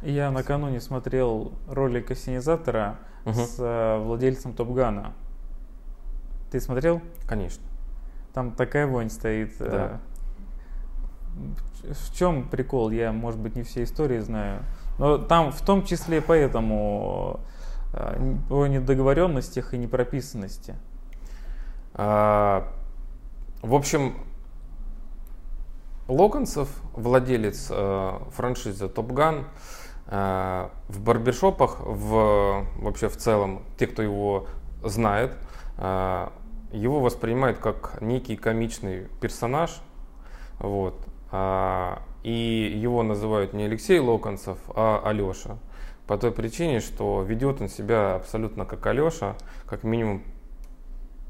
[0.00, 3.34] Я накануне смотрел ролик ассенизатора угу.
[3.34, 5.12] с э, владельцем Топгана.
[6.54, 7.02] Ты смотрел?
[7.26, 7.64] Конечно.
[8.32, 9.56] Там такая вонь стоит.
[9.58, 9.98] Э,
[11.34, 11.92] да.
[11.92, 12.92] В чем прикол?
[12.92, 14.62] Я, может быть, не все истории знаю.
[15.00, 17.40] Но там в том числе поэтому
[17.92, 20.76] э, о недоговоренностях и непрописанности.
[21.92, 22.72] А,
[23.60, 24.14] в общем,
[26.06, 29.46] Локонцев, владелец э, франшизы Top Gun,
[30.06, 34.46] э, в барбершопах, в, вообще в целом, те, кто его
[34.84, 35.36] знает,
[35.78, 36.28] э,
[36.74, 39.80] его воспринимают как некий комичный персонаж.
[40.58, 40.96] Вот.
[41.30, 45.58] Э, и его называют не Алексей Локонцев, а Алеша.
[46.06, 50.22] По той причине, что ведет он себя абсолютно как Алеша, как минимум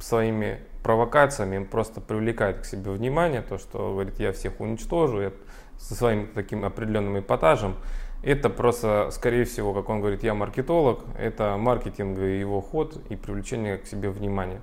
[0.01, 5.33] своими провокациями, он просто привлекает к себе внимание, то, что говорит, я всех уничтожу, я
[5.79, 7.77] со своим таким определенным эпатажем.
[8.23, 13.79] Это просто, скорее всего, как он говорит, я маркетолог, это маркетинговый его ход и привлечение
[13.79, 14.61] к себе внимания.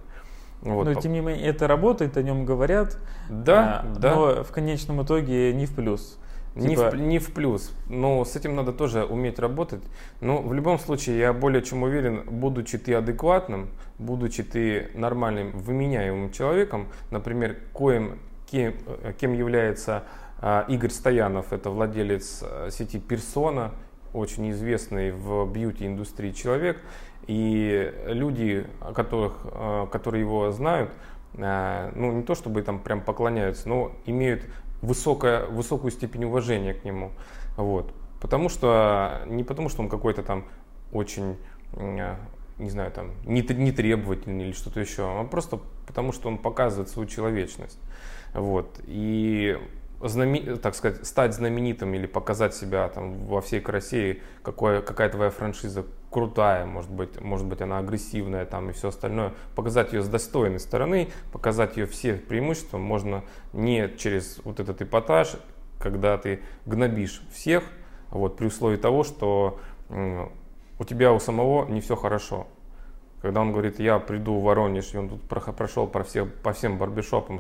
[0.62, 0.86] Вот.
[0.86, 2.98] Но тем не менее это работает, о нем говорят.
[3.30, 4.16] Да, а, да.
[4.16, 6.20] Но в конечном итоге не в плюс.
[6.56, 6.92] Не, типа...
[6.92, 7.72] в, не в плюс.
[7.88, 9.84] Но с этим надо тоже уметь работать.
[10.20, 16.32] Но в любом случае, я более чем уверен, будучи ты адекватным, будучи ты нормальным, выменяемым
[16.32, 18.20] человеком, например, коим,
[18.50, 18.74] кем,
[19.20, 20.04] кем является
[20.42, 23.72] а, Игорь Стоянов, это владелец а, сети Персона,
[24.14, 26.82] очень известный в бьюти-индустрии человек,
[27.28, 30.92] и люди, которых, а, которые его знают,
[31.38, 34.44] а, ну не то чтобы там прям поклоняются, но имеют
[34.82, 37.12] высокая, высокую степень уважения к нему.
[37.58, 37.94] Вот.
[38.20, 40.46] Потому что, не потому что он какой-то там
[40.92, 41.38] очень,
[41.74, 42.18] а,
[42.58, 47.80] не знаю, там, нетребовательный или что-то еще, а просто потому что он показывает свою человечность.
[48.34, 48.80] Вот.
[48.86, 49.58] И
[50.04, 55.30] знаме, так сказать, стать знаменитым или показать себя там во всей красе, какое, какая твоя
[55.30, 60.10] франшиза крутая, может быть, может быть она агрессивная там и все остальное, показать ее с
[60.10, 65.38] достойной стороны, показать ее все преимущества можно не через вот этот эпатаж,
[65.80, 67.64] когда ты гнобишь всех,
[68.12, 72.48] вот, при условии того, что у тебя у самого не все хорошо.
[73.22, 76.80] Когда он говорит, я приду в Воронеж, и он тут прошел по, все, по всем
[76.80, 77.40] барбершопам,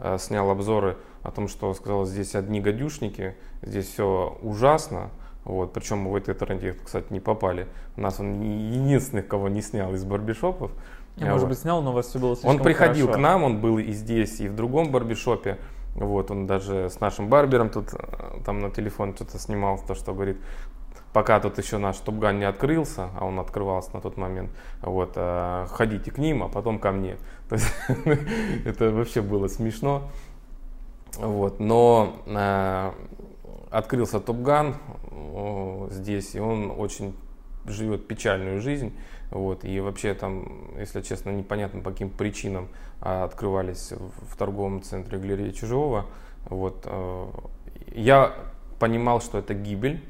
[0.00, 5.10] э, снял обзоры о том, что сказал, здесь одни гадюшники, здесь все ужасно,
[5.44, 7.66] вот, причем в этой тренде, кстати, не попали.
[7.96, 10.70] У нас он единственный, кого не снял из барбишопов.
[11.16, 13.18] Я, может быть, снял, но у вас все было слишком Он приходил хорошо.
[13.18, 15.58] к нам, он был и здесь, и в другом барбишопе.
[15.94, 20.14] Вот, он даже с нашим барбером тут э, там на телефон что-то снимал, то, что
[20.14, 20.38] говорит,
[21.12, 24.50] пока тут еще наш Топган не открылся, а он открывался на тот момент,
[24.82, 27.16] вот, э, ходите к ним, а потом ко мне.
[27.48, 27.74] То есть,
[28.64, 30.10] это вообще было смешно.
[31.18, 32.92] Вот, но э,
[33.70, 34.76] открылся Топган
[35.90, 37.14] здесь, и он очень
[37.66, 38.92] живет печальную жизнь.
[39.30, 42.68] Вот, и вообще там, если честно, непонятно по каким причинам
[43.00, 46.06] а, открывались в торговом центре галереи Чужого.
[46.46, 47.26] Вот, э,
[47.94, 48.34] я
[48.80, 50.02] понимал, что это гибель.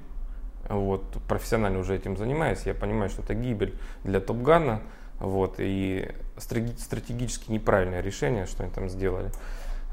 [0.68, 2.62] Вот, профессионально уже этим занимаюсь.
[2.64, 4.80] Я понимаю, что это гибель для Топгана.
[5.18, 9.30] Вот, и стратегически неправильное решение, что они там сделали.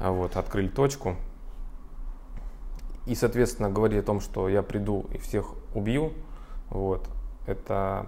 [0.00, 1.16] Вот, открыли точку
[3.08, 6.12] и, соответственно, говорить о том, что я приду и всех убью,
[6.68, 7.08] вот,
[7.46, 8.06] это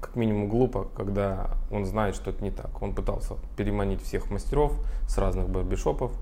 [0.00, 2.80] как минимум глупо, когда он знает, что это не так.
[2.80, 4.72] Он пытался переманить всех мастеров
[5.08, 6.12] с разных барбишопов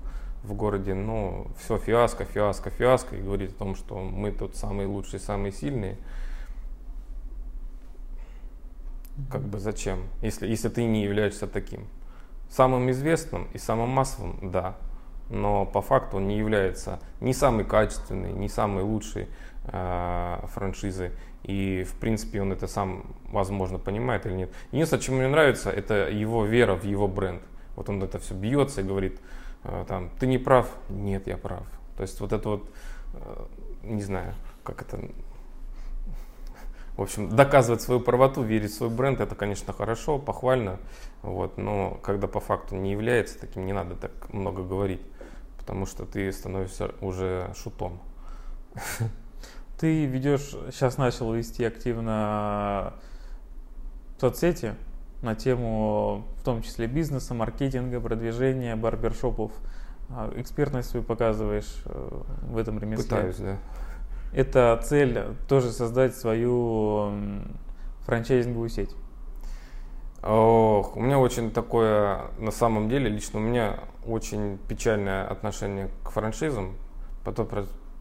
[0.43, 4.87] в городе, но все фиаско, фиаско, фиаско, и говорит о том, что мы тут самые
[4.87, 5.97] лучшие, самые сильные.
[9.31, 11.87] Как бы зачем, если, если ты не являешься таким?
[12.49, 14.75] Самым известным и самым массовым, да,
[15.29, 19.27] но по факту он не является ни самой качественной, ни самой лучшей
[19.65, 21.11] э, франшизой.
[21.43, 24.51] И, в принципе, он это сам, возможно, понимает или нет.
[24.71, 27.41] Единственное, чем мне нравится, это его вера в его бренд.
[27.75, 29.19] Вот он это все бьется и говорит,
[29.63, 31.63] э, там, ты не прав, нет, я прав.
[31.97, 32.69] То есть вот это вот,
[33.13, 33.45] э,
[33.83, 34.33] не знаю,
[34.63, 34.99] как это,
[36.97, 40.79] в общем, доказывать свою правоту, верить в свой бренд, это, конечно, хорошо, похвально,
[41.21, 45.01] вот, но когда по факту не является таким, не надо так много говорить
[45.65, 47.99] потому что ты становишься уже шутом.
[49.79, 52.93] Ты ведешь, сейчас начал вести активно
[54.21, 54.75] соцсети
[55.23, 59.51] на тему, в том числе бизнеса, маркетинга, продвижения, барбершопов.
[60.09, 63.03] А, экспертность свою показываешь э, в этом ремесле.
[63.03, 63.57] Пытаюсь, да.
[64.33, 67.11] Это цель тоже создать свою
[68.05, 68.95] франчайзинговую сеть.
[70.21, 76.09] Ох, у меня очень такое, на самом деле, лично у меня очень печальное отношение к
[76.09, 76.75] франшизам
[77.23, 77.47] по той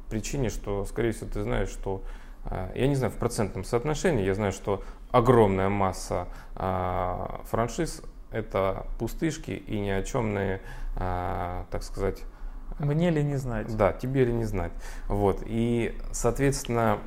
[0.08, 2.02] причине, что, скорее всего, ты знаешь, что,
[2.44, 8.86] а, я не знаю в процентном соотношении, я знаю, что огромная масса а, франшиз это
[8.98, 10.60] пустышки и ни о чемные,
[10.96, 12.22] а, так сказать,
[12.78, 13.76] мне ли не знать?
[13.76, 14.72] Да, тебе ли не знать.
[15.08, 15.42] Вот.
[15.46, 16.98] И, соответственно,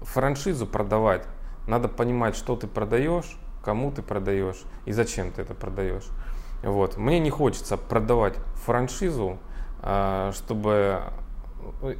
[0.00, 1.26] франшизу продавать,
[1.66, 6.06] надо понимать, что ты продаешь, кому ты продаешь и зачем ты это продаешь.
[6.62, 6.96] Вот.
[6.96, 9.38] Мне не хочется продавать франшизу
[9.86, 11.02] а, чтобы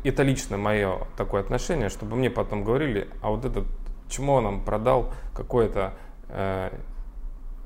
[0.04, 3.66] это лично мое такое отношение, чтобы мне потом говорили, а вот этот
[4.08, 5.92] чмо нам продал какое-то
[6.28, 6.70] э,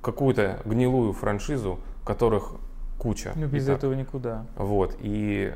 [0.02, 2.54] какую-то гнилую франшизу, которых
[2.98, 3.32] куча.
[3.36, 4.46] Ну, без и этого никуда.
[4.56, 5.54] Вот, и...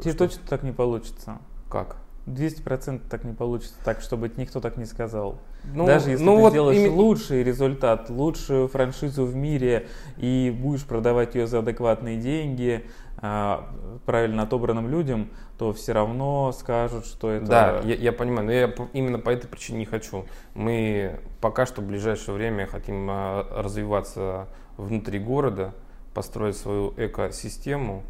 [0.00, 0.26] Тебе что?
[0.26, 1.38] точно так не получится.
[1.68, 1.96] Как?
[2.30, 5.38] 200% так не получится, так, чтобы никто так не сказал.
[5.64, 6.88] Ну, Даже если ну ты вот сделаешь ими...
[6.88, 12.84] лучший результат, лучшую франшизу в мире и будешь продавать ее за адекватные деньги,
[13.18, 13.68] а,
[14.06, 15.28] правильно отобранным людям,
[15.58, 17.46] то все равно скажут, что это...
[17.46, 20.24] Да, я, я понимаю, но я именно по этой причине не хочу.
[20.54, 24.46] Мы пока что в ближайшее время хотим а, развиваться
[24.78, 25.74] внутри города,
[26.14, 28.04] построить свою экосистему.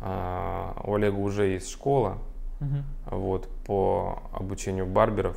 [0.00, 2.18] А, у Олега уже есть школа
[2.64, 3.16] угу.
[3.16, 5.36] вот, по обучению барберов.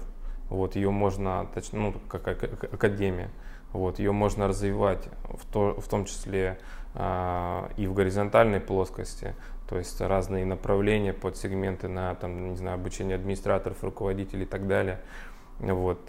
[0.50, 3.30] Вот, ее можно, ну, как академия,
[3.74, 6.58] вот, ее можно развивать в, то, в том числе
[6.94, 9.36] а, и в горизонтальной плоскости,
[9.68, 14.68] то есть разные направления под сегменты на там, не знаю, обучение администраторов, руководителей и так
[14.68, 15.02] далее.
[15.60, 16.00] Вот.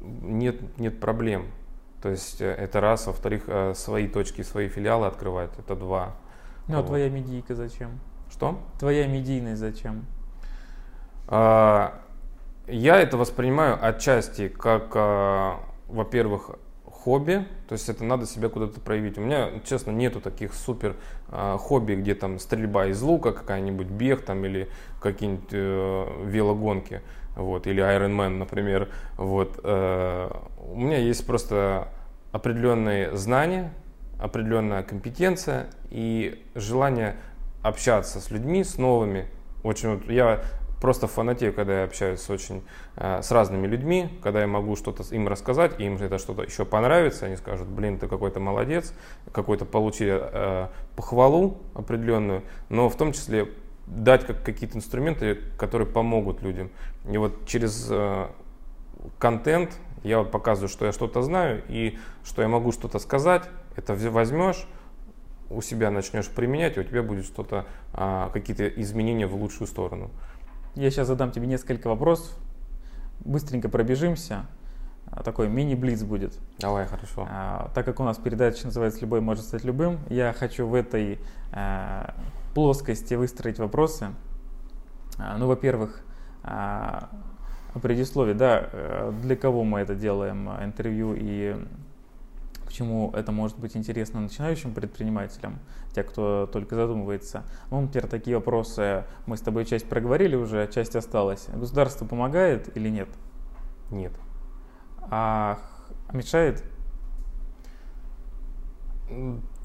[0.00, 1.46] Нет, нет проблем.
[2.00, 6.14] То есть э, это раз, во-вторых, э, свои точки, свои филиалы открывать, это два.
[6.68, 6.86] Ну а вот.
[6.86, 8.00] твоя медийка зачем?
[8.32, 8.58] Что?
[8.78, 10.06] Твоя медийность зачем?
[11.28, 12.00] А,
[12.66, 16.52] я это воспринимаю отчасти как, а, во-первых,
[16.84, 19.18] хобби, то есть это надо себя куда-то проявить.
[19.18, 20.94] У меня, честно, нету таких супер
[21.30, 24.68] э, хобби, где там стрельба из лука, какая-нибудь бег там или
[25.00, 27.00] какие-нибудь э, велогонки,
[27.34, 28.88] вот, или Iron Man, например.
[29.16, 30.30] Вот, э,
[30.72, 31.88] у меня есть просто
[32.30, 33.72] определенные знания,
[34.20, 37.16] определенная компетенция и желание
[37.62, 39.28] общаться с людьми, с новыми.
[39.62, 40.42] Очень вот я
[40.80, 42.64] просто фанатею, когда я общаюсь с очень
[42.96, 46.64] э, с разными людьми, когда я могу что-то им рассказать, и им это что-то еще
[46.64, 48.92] понравится, они скажут, блин, ты какой-то молодец,
[49.30, 53.48] какой-то получили э, похвалу определенную, но в том числе
[53.86, 56.70] дать как, какие-то инструменты, которые помогут людям.
[57.08, 58.26] И вот через э,
[59.20, 63.94] контент я вот показываю, что я что-то знаю и что я могу что-то сказать, это
[63.94, 64.66] возьмешь,
[65.54, 70.10] у себя начнешь применять, и у тебя будет что-то, а, какие-то изменения в лучшую сторону.
[70.74, 72.34] Я сейчас задам тебе несколько вопросов.
[73.20, 74.46] Быстренько пробежимся.
[75.06, 76.38] А, такой мини-блиц будет.
[76.58, 77.26] Давай, хорошо.
[77.30, 81.18] А, так как у нас передача называется «Любой может стать любым», я хочу в этой
[81.52, 82.14] а,
[82.54, 84.08] плоскости выстроить вопросы.
[85.18, 86.02] А, ну, во-первых,
[86.42, 87.10] а,
[87.80, 91.56] предисловие, да, э, для кого мы это делаем, интервью и
[92.72, 95.58] почему это может быть интересно начинающим предпринимателям,
[95.94, 97.44] те, кто только задумывается.
[97.70, 101.48] Ну, например, такие вопросы мы с тобой часть проговорили уже, часть осталась.
[101.52, 103.10] Государство помогает или нет?
[103.90, 104.12] Нет.
[105.10, 105.58] А
[106.14, 106.64] мешает?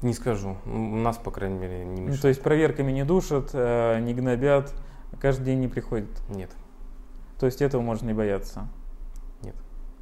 [0.02, 0.58] Не скажу.
[0.66, 2.10] У нас, по крайней мере, не мешает.
[2.10, 4.74] Ну, то есть проверками не душат, э, не гнобят,
[5.18, 6.10] каждый день не приходит?
[6.28, 6.50] Нет.
[7.40, 8.68] То есть этого можно не бояться?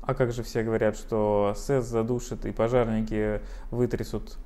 [0.07, 3.41] А как же все говорят, что СЭС задушит и пожарники
[3.73, 4.39] вытрясут?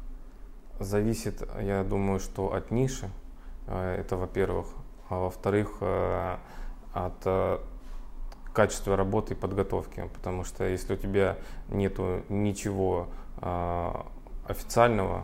[0.78, 3.10] Зависит, я думаю, что от ниши,
[3.66, 4.68] э, это во-первых.
[5.10, 6.36] А во-вторых, э,
[6.94, 7.58] от э,
[8.54, 10.08] качества работы и подготовки.
[10.14, 11.36] Потому что если у тебя
[11.68, 13.08] нету ничего
[14.46, 15.22] официального,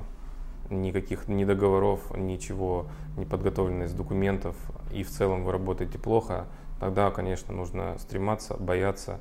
[0.71, 2.87] никаких ни договоров, ничего
[3.19, 4.57] не подготовлено из документов,
[4.91, 6.47] и в целом вы работаете плохо,
[6.81, 9.19] тогда, конечно, нужно стрематься, бояться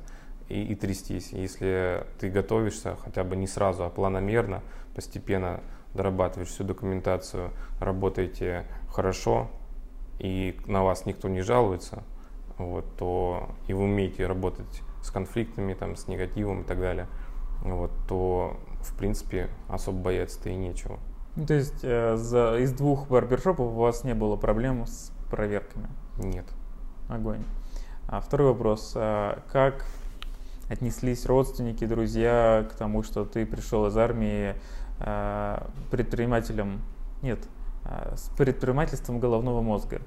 [0.48, 1.32] и, и трястись.
[1.32, 4.62] Если ты готовишься хотя бы не сразу, а планомерно,
[4.94, 5.60] постепенно
[5.94, 9.50] дорабатываешь всю документацию, работаете хорошо,
[10.18, 12.02] и на вас никто не жалуется,
[12.58, 17.06] вот, то и вы умеете работать с конфликтами, там, с негативом и так далее,
[17.62, 20.98] вот, то в принципе особо бояться-то и нечего.
[21.36, 25.88] Ну, то есть э, за, из двух барбершопов у вас не было проблем с проверками?
[26.18, 26.46] Нет.
[27.08, 27.44] Огонь.
[28.08, 28.94] А второй вопрос.
[28.96, 29.84] А как
[30.68, 34.54] отнеслись родственники, друзья к тому, что ты пришел из армии
[35.00, 36.80] э, предпринимателем,
[37.22, 37.38] нет,
[37.84, 40.00] э, с предпринимательством головного мозга?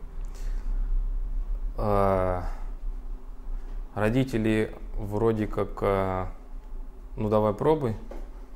[1.77, 2.43] А,
[3.95, 5.81] родители вроде как,
[7.15, 7.95] ну давай пробуй,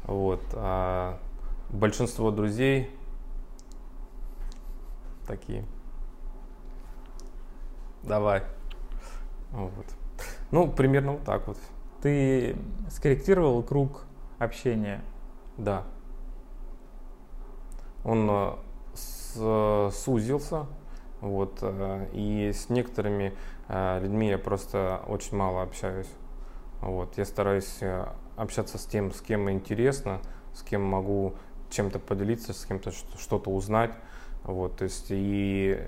[0.04, 1.18] вот, а
[1.70, 2.92] большинство друзей
[5.26, 5.66] такие,
[8.04, 8.44] давай,
[9.52, 9.86] вот.
[10.52, 11.58] Ну, примерно вот так вот.
[12.04, 12.58] Ты
[12.90, 14.04] скорректировал круг
[14.38, 15.02] общения?
[15.58, 15.86] Да.
[18.04, 18.52] Он э,
[18.94, 20.66] с, сузился,
[21.22, 23.34] вот, э, и с некоторыми
[23.70, 26.10] э, людьми я просто очень мало общаюсь.
[26.82, 27.80] Вот, я стараюсь
[28.36, 30.20] общаться с тем, с кем интересно,
[30.54, 31.36] с кем могу
[31.70, 33.94] чем-то поделиться, с кем-то что-то узнать.
[34.44, 35.80] Вот, то есть и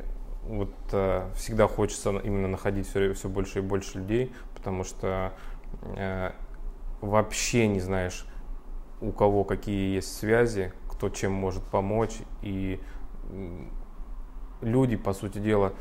[0.47, 5.29] вот э, всегда хочется именно находить все, все больше и больше людей, потому что э,
[7.01, 8.25] вообще не знаешь,
[9.01, 12.17] у кого какие есть связи, кто чем может помочь.
[12.41, 12.79] И
[14.61, 15.73] люди, по сути дела,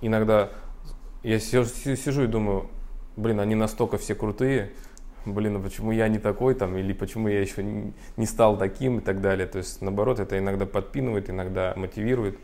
[0.00, 0.50] иногда
[1.22, 2.68] я сижу и думаю,
[3.16, 4.72] блин, они настолько все крутые,
[5.24, 9.00] блин, а почему я не такой там, или почему я еще не стал таким и
[9.00, 9.46] так далее.
[9.46, 12.38] То есть, наоборот, это иногда подпинывает, иногда мотивирует.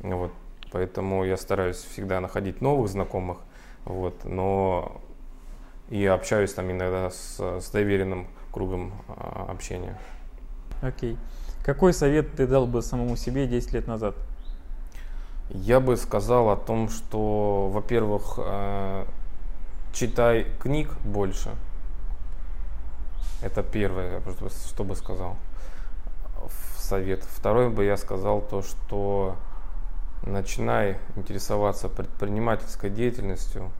[0.00, 0.32] Вот.
[0.72, 3.38] Поэтому я стараюсь всегда находить новых знакомых,
[3.84, 5.00] вот, но
[5.90, 9.98] и общаюсь там иногда с, с доверенным кругом а, общения.
[10.80, 11.18] Окей.
[11.64, 14.14] Какой совет ты дал бы самому себе 10 лет назад?
[15.50, 19.04] Я бы сказал о том, что, во-первых, э,
[19.92, 21.50] читай книг больше.
[23.42, 24.22] Это первое,
[24.68, 25.36] что бы сказал
[26.90, 27.22] совет.
[27.24, 29.36] Второе бы я сказал то, что
[30.22, 33.70] начинай интересоваться предпринимательской деятельностью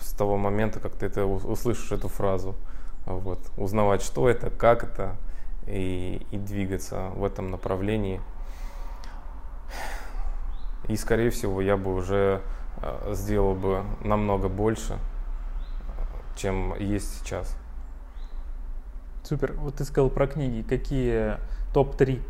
[0.00, 2.54] с того момента, как ты это услышишь эту фразу.
[3.06, 3.40] Вот.
[3.56, 5.16] Узнавать, что это, как это,
[5.66, 8.20] и, и двигаться в этом направлении.
[10.88, 12.40] И, скорее всего, я бы уже
[12.80, 14.98] э, сделал бы намного больше,
[16.36, 17.54] чем есть сейчас.
[19.22, 19.52] Супер.
[19.58, 20.66] Вот ты сказал про книги.
[20.66, 21.38] Какие
[21.74, 22.22] топ-3?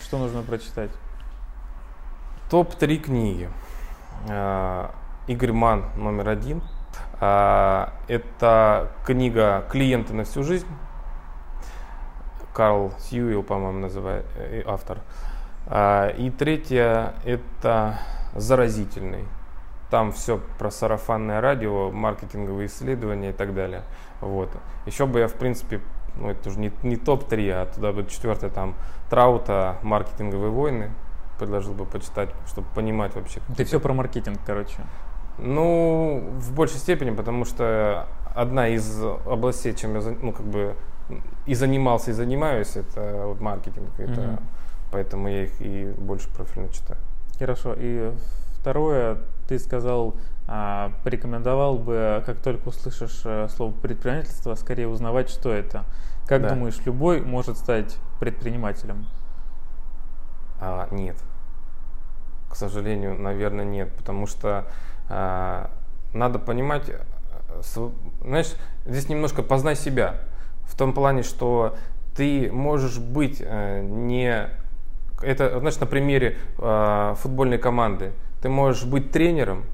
[0.00, 0.90] Что нужно прочитать?
[2.50, 3.50] Топ-3 книги.
[4.28, 4.90] Э,
[5.26, 6.62] Игорь Ман номер один.
[7.24, 10.66] Э, это книга «Клиенты на всю жизнь».
[12.52, 14.26] Карл Сьюил, по-моему, называет
[14.66, 14.98] автор.
[15.68, 17.98] И третье– это
[18.34, 19.24] «Заразительный».
[19.90, 23.82] Там все про сарафанное радио, маркетинговые исследования и так далее.
[24.20, 24.50] Вот.
[24.86, 25.80] Еще бы я, в принципе,
[26.16, 28.74] ну это уже не, не топ-3, а туда будет четвертое, там,
[29.10, 30.90] Траута, маркетинговые войны,
[31.38, 33.40] предложил бы почитать, чтобы понимать вообще.
[33.56, 34.76] Ты все про маркетинг, короче.
[35.38, 40.76] Ну, в большей степени, потому что одна из областей, чем я, ну, как бы,
[41.46, 43.90] и занимался, и занимаюсь, это вот маркетинг.
[43.98, 44.42] Это, mm-hmm.
[44.92, 47.00] Поэтому я их и больше профильно читаю.
[47.38, 47.74] Хорошо.
[47.76, 48.12] И
[48.60, 49.18] второе,
[49.48, 50.14] ты сказал,
[50.46, 55.84] а, порекомендовал бы, как только услышишь э, слово предпринимательство, скорее узнавать, что это.
[56.26, 56.50] Как да.
[56.50, 59.06] думаешь, любой может стать предпринимателем?
[60.60, 61.16] А, нет.
[62.48, 63.92] К сожалению, наверное, нет.
[63.96, 64.66] Потому что
[66.14, 67.62] надо понимать, э,
[68.22, 68.54] знаешь,
[68.86, 70.16] здесь немножко познай себя.
[70.62, 71.76] В том плане, что
[72.16, 74.48] ты можешь быть э, не...
[75.22, 78.12] Это, знаешь, на примере э, футбольной команды.
[78.42, 79.64] Ты можешь быть тренером,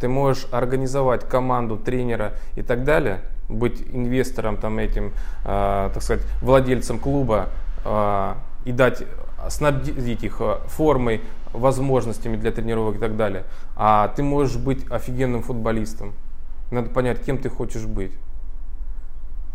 [0.00, 5.12] ты можешь организовать команду тренера и так далее, быть инвестором там этим,
[5.44, 7.48] э, так сказать, владельцем клуба
[7.84, 8.34] э,
[8.64, 9.02] и дать
[9.48, 11.22] снабдить их э, формой,
[11.52, 13.44] возможностями для тренировок и так далее.
[13.76, 16.14] А ты можешь быть офигенным футболистом.
[16.70, 18.12] Надо понять, кем ты хочешь быть.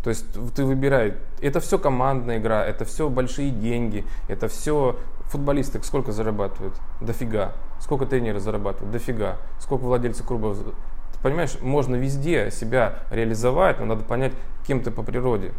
[0.02, 1.14] То есть ты выбирай.
[1.40, 6.74] Это все командная игра, это все большие деньги, это все футболисты сколько зарабатывают?
[7.00, 7.52] Дофига.
[7.80, 8.92] Сколько тренеры зарабатывают?
[8.92, 9.38] Дофига.
[9.58, 10.58] Сколько владельцы клубов?
[10.58, 14.32] Ты понимаешь, можно везде себя реализовать, но надо понять,
[14.66, 15.52] кем ты по природе.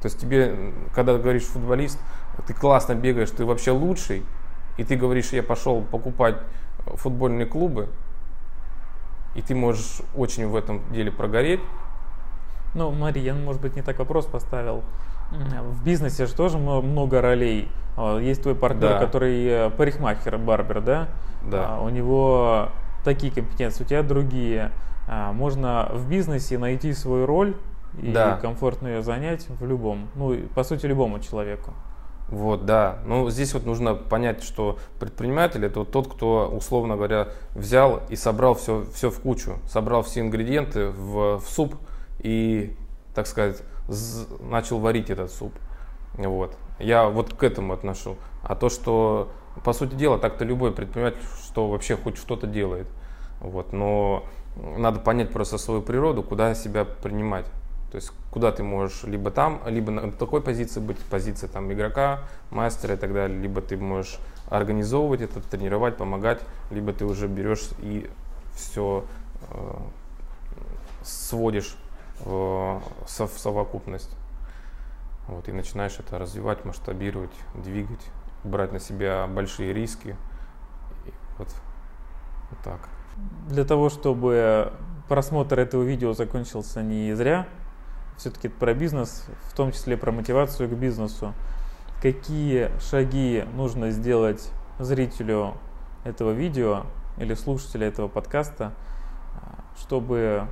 [0.00, 1.98] То есть тебе, когда говоришь футболист,
[2.46, 4.24] ты классно бегаешь, ты вообще лучший,
[4.76, 6.36] и ты говоришь, я пошел покупать
[6.86, 7.88] футбольные клубы,
[9.34, 11.60] и ты можешь очень в этом деле прогореть.
[12.74, 14.82] Ну, Мария, я, может быть, не так вопрос поставил.
[15.30, 17.68] В бизнесе же тоже много ролей.
[17.96, 18.98] А, есть твой партнер, да.
[18.98, 21.08] который э, парикмахер, барбер, да?
[21.42, 21.76] Да.
[21.76, 22.68] А, у него
[23.04, 24.72] такие компетенции, у тебя другие.
[25.08, 27.56] А, можно в бизнесе найти свою роль
[28.00, 28.36] и да.
[28.36, 31.72] комфортно ее занять в любом, ну, по сути, любому человеку.
[32.32, 33.00] Вот, да.
[33.04, 38.16] Ну, здесь вот нужно понять, что предприниматель это вот тот, кто, условно говоря, взял и
[38.16, 41.74] собрал все, все в кучу, собрал все ингредиенты в, в суп
[42.20, 42.74] и,
[43.14, 43.62] так сказать,
[44.40, 45.52] начал варить этот суп.
[46.14, 46.56] Вот.
[46.78, 48.16] Я вот к этому отношу.
[48.42, 49.30] А то, что,
[49.62, 52.86] по сути дела, так-то любой предприниматель, что вообще хоть что-то делает.
[53.40, 53.74] Вот.
[53.74, 54.24] Но
[54.56, 57.44] надо понять просто свою природу, куда себя принимать.
[57.92, 62.20] То есть куда ты можешь либо там, либо на такой позиции быть, позиция там игрока,
[62.50, 64.18] мастера и так далее, либо ты можешь
[64.48, 66.40] организовывать это, тренировать, помогать,
[66.70, 68.08] либо ты уже берешь и
[68.54, 69.04] все
[69.50, 69.74] э,
[71.02, 71.76] сводишь
[72.20, 74.16] в, в совокупность.
[75.28, 78.06] Вот, и начинаешь это развивать, масштабировать, двигать,
[78.42, 80.16] брать на себя большие риски.
[81.36, 81.48] Вот,
[82.48, 82.88] вот так.
[83.50, 84.72] Для того, чтобы
[85.10, 87.46] просмотр этого видео закончился не зря,
[88.22, 91.34] все-таки про бизнес, в том числе про мотивацию к бизнесу.
[92.00, 94.48] Какие шаги нужно сделать
[94.78, 95.54] зрителю
[96.04, 96.86] этого видео
[97.18, 98.74] или слушателя этого подкаста,
[99.76, 100.46] чтобы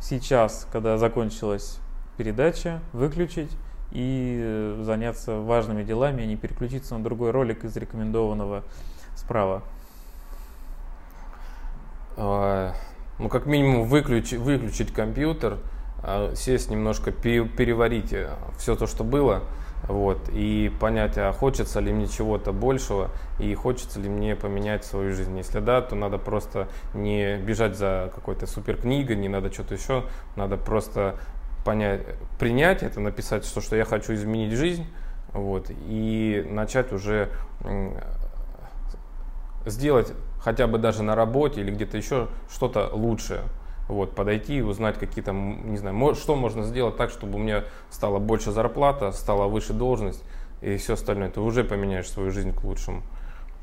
[0.00, 1.78] сейчас, когда закончилась
[2.16, 3.54] передача, выключить
[3.90, 8.64] и заняться важными делами, а не переключиться на другой ролик из рекомендованного
[9.14, 9.62] справа?
[12.16, 12.72] А,
[13.18, 15.58] ну, как минимум, выключ, выключить компьютер,
[16.34, 19.42] сесть немножко, переварить э, все то, что было,
[19.86, 25.12] вот, и понять, а хочется ли мне чего-то большего, и хочется ли мне поменять свою
[25.12, 25.36] жизнь.
[25.36, 30.04] Если да, то надо просто не бежать за какой-то супер книгой, не надо что-то еще,
[30.36, 31.16] надо просто
[31.64, 32.02] понять,
[32.38, 34.86] принять это, написать, что, что я хочу изменить жизнь,
[35.32, 37.30] вот, и начать уже
[39.66, 43.42] сделать хотя бы даже на работе или где-то еще что-то лучшее.
[43.88, 48.18] Вот, подойти и узнать какие-то, не знаю, что можно сделать так, чтобы у меня стала
[48.18, 50.22] больше зарплата, стала выше должность
[50.60, 51.30] и все остальное.
[51.30, 53.02] Ты уже поменяешь свою жизнь к лучшему.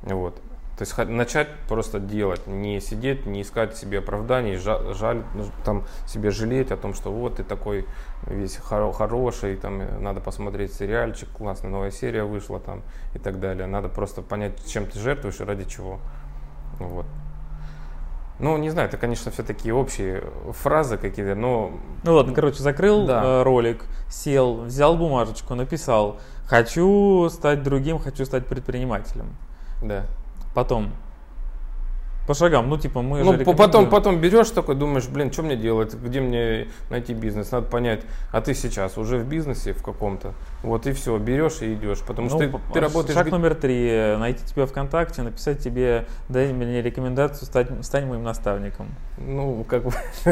[0.02, 0.42] Вот.
[0.78, 6.32] То есть начать просто делать, не сидеть, не искать себе оправданий, жаль, ну, там себе
[6.32, 7.86] жалеть о том, что вот ты такой
[8.28, 12.82] весь хоро хороший, там надо посмотреть сериальчик, классная новая серия вышла там
[13.14, 13.68] и так далее.
[13.68, 16.00] Надо просто понять, чем ты жертвуешь и ради чего.
[16.80, 17.06] Вот.
[18.38, 21.72] Ну, не знаю, это, конечно, все такие общие фразы какие-то, но...
[22.04, 23.24] Ну ладно, короче, закрыл да.
[23.24, 29.28] Э, ролик, сел, взял бумажечку, написал, хочу стать другим, хочу стать предпринимателем.
[29.82, 30.06] Да.
[30.54, 30.92] Потом,
[32.28, 35.94] по шагам, ну типа мы ну, потом, потом берешь такой, думаешь, блин, что мне делать,
[35.94, 38.02] где мне найти бизнес, надо понять,
[38.32, 42.30] а ты сейчас уже в бизнесе в каком-то, вот и все, берешь и идешь, потому
[42.30, 43.14] ну, что ты, ты работаешь...
[43.14, 48.88] Шаг номер три, найти тебя ВКонтакте, написать тебе, дай мне рекомендацию, стать, стань моим наставником.
[49.18, 49.84] Ну, как,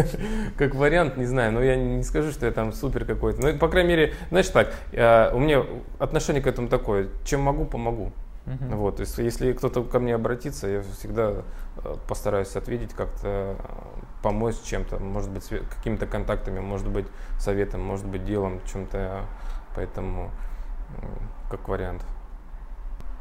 [0.57, 3.67] как вариант, не знаю, но я не скажу, что я там супер какой-то, ну, по
[3.67, 5.63] крайней мере, знаешь так, э, у меня
[5.99, 8.11] отношение к этому такое, чем могу, помогу.
[8.45, 8.75] Uh-huh.
[8.75, 11.43] Вот, то есть, если кто-то ко мне обратится, я всегда
[12.07, 13.55] постараюсь ответить, как-то э,
[14.21, 17.07] помочь чем-то, может быть, какими-то контактами, может быть,
[17.39, 19.25] советом, может быть, делом, чем-то,
[19.75, 20.31] поэтому
[21.49, 22.05] как вариант.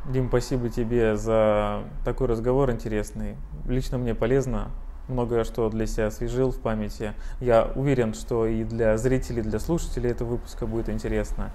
[0.05, 3.37] Дим, спасибо тебе за такой разговор интересный.
[3.67, 4.71] Лично мне полезно,
[5.09, 7.15] многое что для себя освежил в памяти.
[7.41, 11.53] Я уверен, что и для зрителей, для слушателей этого выпуска будет интересно.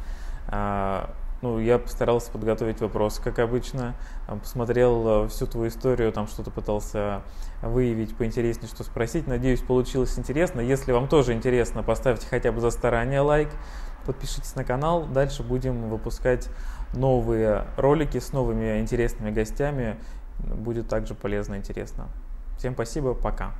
[1.42, 3.96] Ну, я постарался подготовить вопрос, как обычно.
[4.28, 7.22] Посмотрел э, всю твою историю, там что-то пытался
[7.62, 9.28] выявить поинтереснее, что спросить.
[9.28, 10.62] Надеюсь, получилось интересно.
[10.62, 13.50] Если вам тоже интересно, поставьте хотя бы за старание лайк,
[14.06, 15.06] подпишитесь на канал.
[15.06, 16.50] Дальше будем выпускать
[16.94, 19.98] новые ролики с новыми интересными гостями.
[20.40, 22.08] Будет также полезно и интересно.
[22.58, 23.54] Всем спасибо, пока.